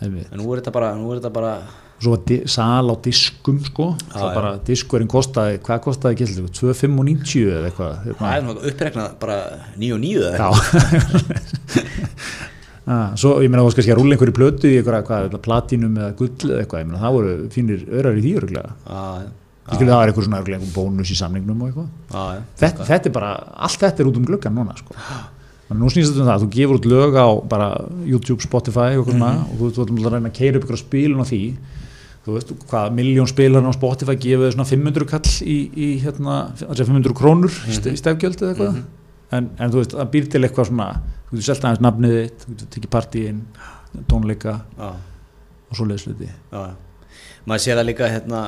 [0.00, 0.32] einmitt.
[0.32, 1.52] En nú er þetta bara, nú er þetta bara,
[2.00, 4.34] Og svo var sal á diskum, sko, Já, það já.
[4.38, 8.30] bara diskurinn kostaði, hvað kostaði ekki, 2, 5 og 90 eða eitthvað, það hérna.
[8.36, 9.36] er nú uppreiknað bara
[9.76, 11.90] níu og níu eða Já eitthvað.
[12.90, 16.14] ah, Svo ég meina þú varst kannski að rúla einhverju plötu í eitthvað, platinum eða
[16.16, 19.28] gull eða eitthvað, ég meina það voru fínir örar í því öruglega skilur
[19.78, 22.42] það var eitthvað svona einhver bónus í samningnum og eitthvað já.
[22.62, 23.30] þetta, þetta er bara,
[23.68, 24.94] allt þetta er út um gluggan núna sko.
[25.70, 27.68] Nú snýst þetta um það, þú gefur út lög á bara
[28.04, 29.60] YouTube, Spotify og, mm Mhm.
[29.60, 31.42] og þú, ætlum að reyna að keira upp ykkur spilun á því
[32.26, 36.50] þú veist, hvað, miljón spilar á Spotify gefur þau svona 500 kall í, í hérna,
[36.58, 37.94] þessi 500 krónur mm Mhm.
[37.94, 38.82] í stefgjöld eða eitthvað
[39.32, 40.88] en, en þú veist, það býr til eitthvað svona
[41.30, 43.40] þú getur selt aðeins nafnið þitt, þú getur tekið partíinn
[44.10, 44.90] tónleika já.
[45.70, 46.74] og svo leiðsluti Já, já.
[47.50, 48.40] Maður sér það líka hérna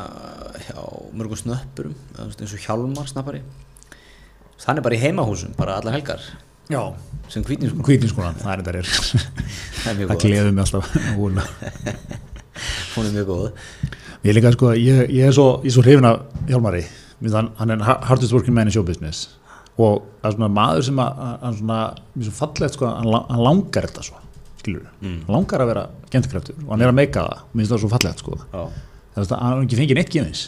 [0.63, 0.79] hjá
[1.19, 3.41] mörgum snöppurum eins og Hjálmar snappari.
[4.63, 6.23] Hann er bara í heimahúsum, bara allar helgar.
[6.71, 6.83] Já,
[7.29, 8.87] sem hvítningskona kvítinskonan, það er þetta er
[9.83, 10.87] það er mjög það gleður mig alltaf
[12.95, 13.49] hún er mjög góð.
[14.23, 16.85] Ég líka sko, ég, ég er svo, er svo hrifin af Hjálmari,
[17.19, 19.25] finnst hann, er hardest working man in show business
[19.81, 21.11] og er svona maður sem að,
[21.43, 21.79] hann svona,
[22.21, 24.17] er svo fallegt sko, hann, hann langar þetta svo,
[24.61, 25.19] skilur Mm.
[25.27, 27.91] hann langar að vera gentkræftur og hann er að meika það, mér finnst það svo
[27.97, 28.63] fallegt sko, já,
[29.15, 30.43] það er að hann ekki fengið neitt gefins,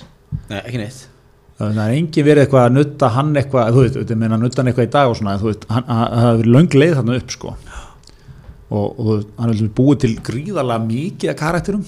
[0.51, 1.01] Nei, ekki neitt.
[1.59, 4.71] Það er engin verið eitthvað að nutta hann eitthvað, þú veit, þú meina nutta hann
[4.73, 7.53] eitthvað í dag og svona, þú hann- það hefur verið löng leið þarna upp sko.
[8.75, 11.85] Og, og veist, hann er búið til gríðarlega mikið karakterum.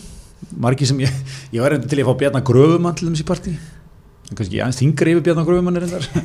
[0.63, 1.11] Margir sem ég,
[1.57, 3.55] ég var reyndi til að fá Bjarnar Gröfumann til þess í partí
[4.33, 5.35] kannski aðeins þingri yfir
[5.85, 6.11] reyndar.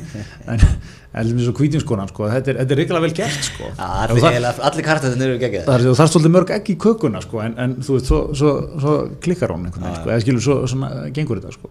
[1.12, 3.66] En er svo kvítinskonan sko, þetta er, er reyngilega vel gert sko.
[3.76, 7.20] Já, Og allir, karakterinn eru geggjað það er það er svolítið mörg ekki í kökuna
[7.20, 10.44] sko, en, en þú veist, svo, svo, svo klikkar hún einhvern veginn, sko, eða skilur
[10.46, 11.68] svo, svona, gengur þetta sko.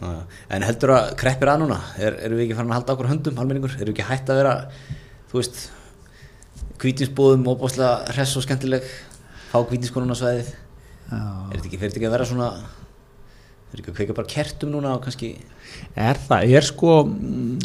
[0.00, 0.22] Já, já.
[0.56, 1.76] En heldur að kreppir að núna?
[2.00, 4.40] Er, erum við ekki farin að halda okkur höndum almenningur erum við ekki hætt að
[4.40, 4.56] vera
[5.28, 5.62] þú veist
[6.80, 8.88] kvítinsbúðum óbáslega hress og skemmtileg
[9.52, 10.54] fá kvítinskonuna svæðið?
[11.12, 12.48] Er þetta ekki, fer þetta ekki að vera svona
[13.70, 15.34] er þetta ekki að kveika bara kertum núna og kannski
[15.96, 16.94] Er það, ég er sko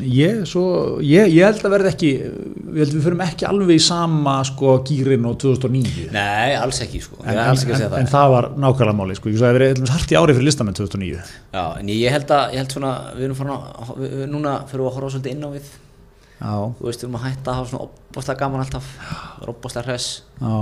[0.05, 0.63] ég, svo,
[1.03, 4.35] ég, ég held að verði ekki ég held að við förum ekki alveg í sama
[4.47, 7.89] sko gýrin og 2009 Nei, alls ekki sko, ég en, er alls ekki að segja
[7.89, 8.03] en, það.
[8.05, 10.47] en það var nákvæmlega máli sko, ég sagði að verið eitthvað hardt í ári fyrir
[10.47, 11.23] listamenn 2009
[11.55, 14.55] Já, en ég held að, ég held svona við erum farin að, við, við, núna
[14.69, 15.71] fyrir við að horfa svolítið inn á við.
[16.35, 18.89] Já, þú veist, við erum að hætta að hafa svona opbáslega gaman alltaf.
[19.45, 20.09] Opbáslega hress,
[20.41, 20.55] já,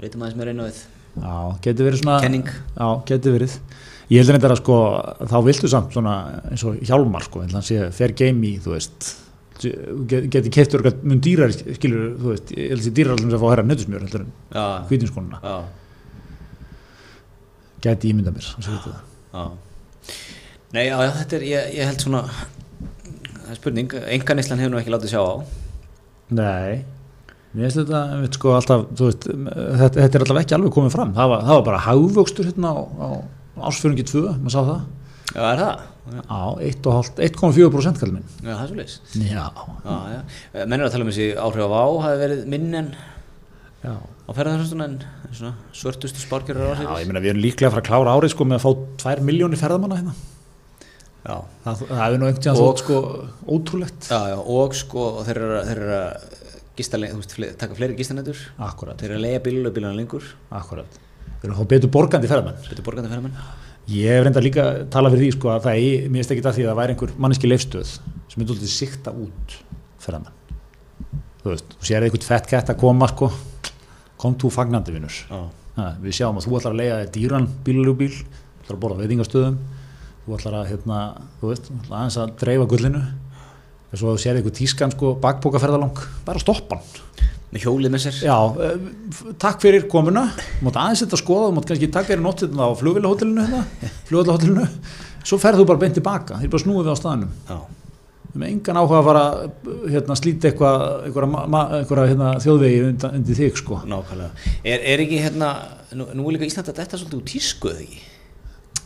[0.00, 0.80] veitum aðeins meira inn á við.
[1.14, 2.50] Já, getur verið svona Kenning.
[2.50, 3.58] Já, getur verið
[4.14, 4.78] Ég held að þetta sko,
[5.30, 6.14] þá viltu samt svona
[6.50, 9.12] eins og Hjálmar sko, þannig sé fair game í, þú veist
[10.10, 13.40] get- geti eitthvað mun dýrar skilur, þú veist, ég held að sé dýrar sem að
[13.40, 15.54] fá að herra nötusmjör heldur en Já, hvítinskonuna já,
[17.84, 18.98] gæti ímynda mér, að það
[19.34, 19.44] já.
[20.74, 24.80] Nei, já, já, þetta er, ég, ég held svona það er spurning, enganislan hefur nú
[24.80, 25.34] ekki látið sjá á.
[26.34, 26.82] Nei,
[27.54, 31.14] mér finnst þetta veit, sko, alltaf, veist, þetta, þetta er alltaf ekki alveg komið fram,
[31.16, 33.08] það var, það var bara hagvöxtur hérna á, á
[33.58, 34.80] ásfjörungi 2, maður sá það.
[35.34, 35.82] Já, er það?
[36.28, 38.94] á 1,4% kallið minn Já, það er svo leis.
[39.16, 39.44] Já,
[39.84, 40.20] Já, já.
[40.68, 42.90] Menn er að tala um þessi áhrif á hafi verið minn en
[43.84, 43.94] já.
[43.96, 44.98] á ferðarþjónustuna en
[45.32, 48.34] svona svörtustu spárkjörar á Já, ég meina við erum líklega að fara að klára árið
[48.34, 50.14] sko með að fá 2 miljónir ferðamanna hérna.
[51.24, 51.36] Já.
[51.64, 53.00] Það, það er nú einhvern tíðan þótt sko
[53.56, 54.08] ótrúlegt.
[54.12, 56.28] Já, já, og sko þeir eru að- þeir eru að
[56.76, 58.44] gista, þú veist, taka fleiri gistanætur.
[58.60, 60.28] Akkurat, þeir eru að leiða bíl og bílana lengur.
[60.52, 61.00] Akkurat
[61.44, 62.60] Erum að fá betur borgandi ferðamenn.
[62.70, 63.40] Betur borgandi ferðamenn.
[63.92, 66.44] Ég hef reynda líka að tala fyrir því sko að það er, mér finnst ekki
[66.46, 67.90] það því að það væri einhver manneski leifstöð
[68.32, 69.58] sem er dóltið sikta út
[70.00, 70.38] ferðamenn.
[71.42, 73.28] Þú veist, þú sér eitthvað fett kætt að koma sko.
[74.24, 75.18] Kom þú fagnandi vinnur
[75.74, 79.56] við sjáum að þú ætlar að leiða þér dýran bílulúbíl, þú ætlar að borða veitingastöðum,
[80.24, 80.98] þú ætlar að, hérna,
[81.40, 83.00] þú veist, aðeins að dreifa gullinu,
[83.90, 87.32] og svo þú sér eitthvað tískan, sko, bakbókaferðalong, bara stoppa hann.
[87.54, 88.16] Með hjólið með sér.
[88.26, 88.78] Já, eh,
[89.38, 90.24] takk fyrir komuna,
[90.64, 93.44] mátt aðeins þetta að skoða, mátt kannski takk fyrir nótt þetta á flugvillahótelinu,
[94.10, 94.64] hérna,
[95.28, 97.30] svo ferð þú bara beint tilbaka, er bara snúið við á staðnum.
[97.46, 97.58] Já,
[98.34, 99.24] með engan áhuga að fara,
[99.94, 100.76] hérna, slíta eitthvað,
[101.06, 103.78] eitthvað, hérna, þjóðvegi undir, undir þig, sko.
[103.86, 104.32] nákvæmlega.
[104.64, 105.48] Er, er ekki hérna,
[105.94, 108.02] nú, nú er líka Ísland að detta svolítið úr tísku eða ekki?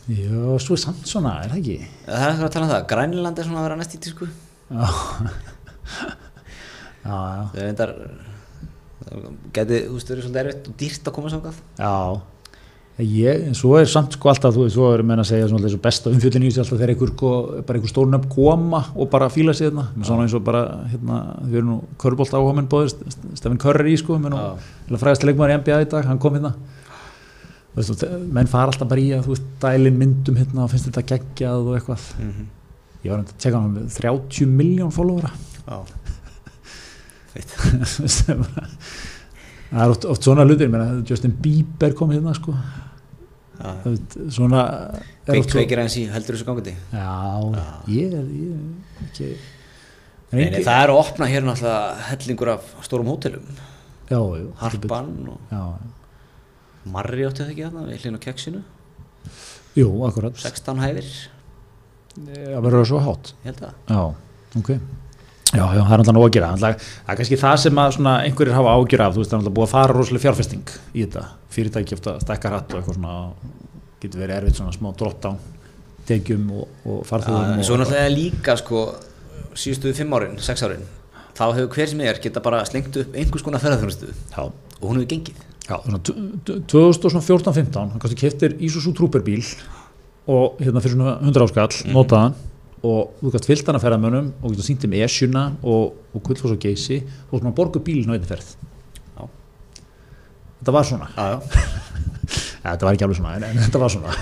[0.09, 1.77] Já, svo er samt svona, er það ekki?
[2.05, 4.25] Það er eitthvað að tala um það, Grænland er svona að vera næst í tísku.
[4.69, 4.85] Já,
[7.09, 7.17] já,
[7.57, 8.28] já, Það
[9.55, 12.21] Gæti, þú veist, verið svolítið erfitt og dýrt að koma samkvæð já.
[12.99, 15.63] Ég, en svo er samt sko alltaf, þú veist, svo er menn að segja svona
[15.63, 17.29] þessu besta umfjöldin í þessu alltaf þegar einhver, sko,
[17.63, 21.61] bara einhver stórnöfn koma og bara fíla sig þarna, svona eins og bara, hérna, við
[21.61, 22.91] erum nú körbólt áhuga menn bóðir,
[23.39, 24.49] Stefan Curry, sko, menn Já.
[24.59, 26.51] og fræðast leikmaður í NBA í dag, hann kom hérna,
[27.77, 28.03] þú veist,
[28.35, 31.71] menn fara alltaf bara í að, þú veist, dælin myndum hérna og finnst þetta geggjað
[31.71, 32.09] og eitthvað.
[32.19, 32.55] mm -hmm.
[32.99, 35.31] Ég var að tjekka hann með 30 miljón followera.
[35.69, 35.98] Já
[39.69, 40.71] það er oft, oft svona hlutir
[41.07, 42.51] Justin Bieber kom hérna sko.
[43.59, 44.61] Það veit, svona
[45.27, 46.73] kveikir aðeins í heldur þessu gangandi.
[46.95, 47.15] Já,
[47.91, 48.25] ég er
[49.03, 49.37] ekki en
[50.29, 53.45] Nei, engi- nei, það er að opna hér náttúrulega hellingur af stórum hótelum.
[54.09, 55.61] Já, jú, Harpan og já,
[56.89, 58.61] Marri átti það ekki þarna við hlýna keksinu.
[59.77, 60.35] Jú, akkurat.
[60.39, 61.09] 16 hæðir,
[62.15, 63.25] það verður svo hátt.
[63.43, 64.01] Ég held að já,
[64.61, 64.69] ok
[65.53, 66.49] já, já, það er alltaf nóg að gera.
[66.61, 66.69] Það
[67.13, 67.79] er kannski það sem
[68.13, 71.05] einhverjir hafa ágjur af, þú veist, það er alltaf búið að fara rosalega fjárfesting í
[71.05, 71.23] þetta,
[71.55, 73.15] fyrirtæki eftir að stækka hratt og eitthvað svona,
[74.03, 75.31] getur verið erfitt svona smá drott á
[76.09, 78.83] tekjum og, og farþjóðum En og svo náttúrulega líka sko
[79.59, 80.85] síðustu fimm árin, sex árin
[81.37, 84.99] þá hefur hver sem er geta bara slengt upp einhvers konar ferðarþjónustu já, og hún
[85.01, 85.43] hefur gengið.
[85.69, 86.15] Já, svona t-
[86.49, 89.43] t- 2014-15 hann kannski keftir Isuzu Trooper bíl
[90.29, 91.93] og hérna fyrir svona 100 áskall Mhm.
[91.93, 92.33] notaðan
[92.79, 96.55] og þú kannski fyllt hann að ferðamönnum og getur sýnt um esjuna og, og gullfoss
[96.55, 98.53] og geysi og svona borgu bílinn á einni ferð.
[99.17, 99.27] Já.
[100.61, 101.09] þetta var svona.
[101.15, 101.37] Já, já,
[102.63, 104.15] ja, þetta var ekki alveg svona, en, en þetta var svona.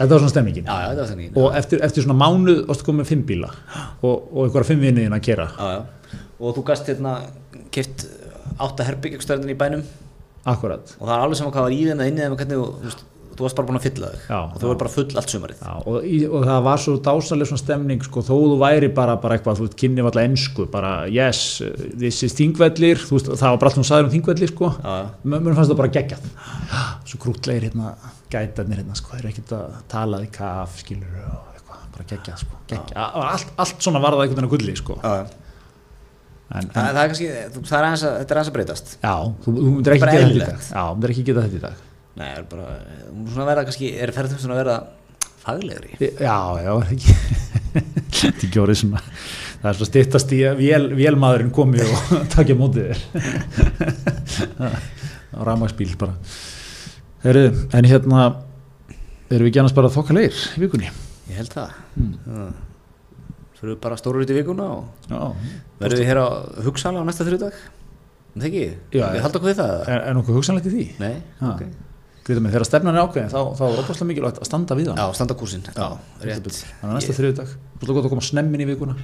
[0.00, 0.70] Þetta var svona stemningin.
[0.70, 3.50] Já, var og eftir, eftir svona mánuð varstu komið fimm bíla
[4.06, 5.82] og, og einhverja fimm vinniðin að já.
[6.38, 7.18] og þú gast hérna
[7.74, 8.06] keft
[8.60, 9.82] átta herbyggjökstöðin í bænum.
[10.48, 10.94] Akkurat.
[10.98, 13.00] Og það er alveg saman hvað var í þeim eða inni þeim og hvernig þú,
[13.40, 14.24] þú, varst bara búin að fylla þig.
[14.28, 15.64] Já, og þú var bara full allt sumarið.
[15.80, 15.96] Og,
[16.30, 19.68] og það var svo dásaleg svona stemning sko, þó þú væri bara, bara eitthvað þú
[19.80, 21.42] kynni alltaf ennsku, bara yes
[21.98, 24.70] this is þingvellir, þú veist, það var bara allt sem sagði um þingvellir, sko,
[25.32, 26.30] mér fannst það bara geggjað,
[27.10, 27.92] svo krútlegir hérna,
[28.32, 32.42] gætarnir hérna, sko, þeir eru ekkert að tala í kaf, skilur og eitthvað, bara geggjað,
[32.44, 34.98] sko, geggjað, allt, allt svona var það einhvern veginn að gulli, sko.
[35.04, 35.36] Já, en,
[36.50, 37.26] Það, en, það er kannski,
[37.68, 38.88] það er aðeins að, þetta er aðeins að breytast.
[38.98, 39.12] Já,
[39.44, 39.94] þú, myndir
[41.14, 42.64] ekki geta þetta í dag þú Nei, það er bara,
[43.10, 44.78] hún er svona að verða kannski, er ferðum svona að verða
[45.40, 45.92] faglegri?
[46.20, 47.14] Já, já, ekki?
[48.20, 49.02] Þetta er ekki orðið svona
[49.60, 53.00] Það er svo styttast í að vél, vélmaðurinn komi og takja mótið þér.
[55.36, 56.14] Á rafmagsbíl bara.
[57.24, 57.42] Heru,
[57.76, 58.22] En hérna
[59.30, 60.88] erum við ekki annars bara þokka leir í vikunni?
[61.30, 61.76] Ég held það.
[62.00, 62.14] Mm.
[63.60, 65.36] Erum við bara stóru út í vikuna og
[65.82, 66.26] verðum við hér á
[66.64, 67.60] hugsala á næsta þrjúdag
[68.30, 68.64] Það ekki?
[68.94, 69.72] Við halda okkur við það?
[69.90, 70.84] er, er nokkuð hugsanlegt í því?
[71.02, 71.52] Nei, Ha.
[71.52, 71.62] ok
[72.30, 75.00] Greitum við, þegar stefnan er ákveðin þá, þá er opaslega mikilvægt að standa við hann
[75.02, 75.64] Já, standa kúsin.
[75.66, 75.88] Já,
[76.22, 76.46] rétt.
[76.46, 78.96] Þannig að næsta þriðudag, þú gott að koma snemmin í vikuna.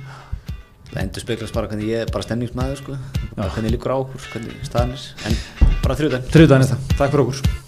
[0.92, 2.96] Það endur speklast bara hvernig ég er bara stemningsmaður sko.
[3.34, 5.10] hvernig líkur á okkur, hvernig staðan er.
[5.26, 5.38] En
[5.82, 7.65] bara þrjúdag Þriðudaginn þetta, takk fyrir okkur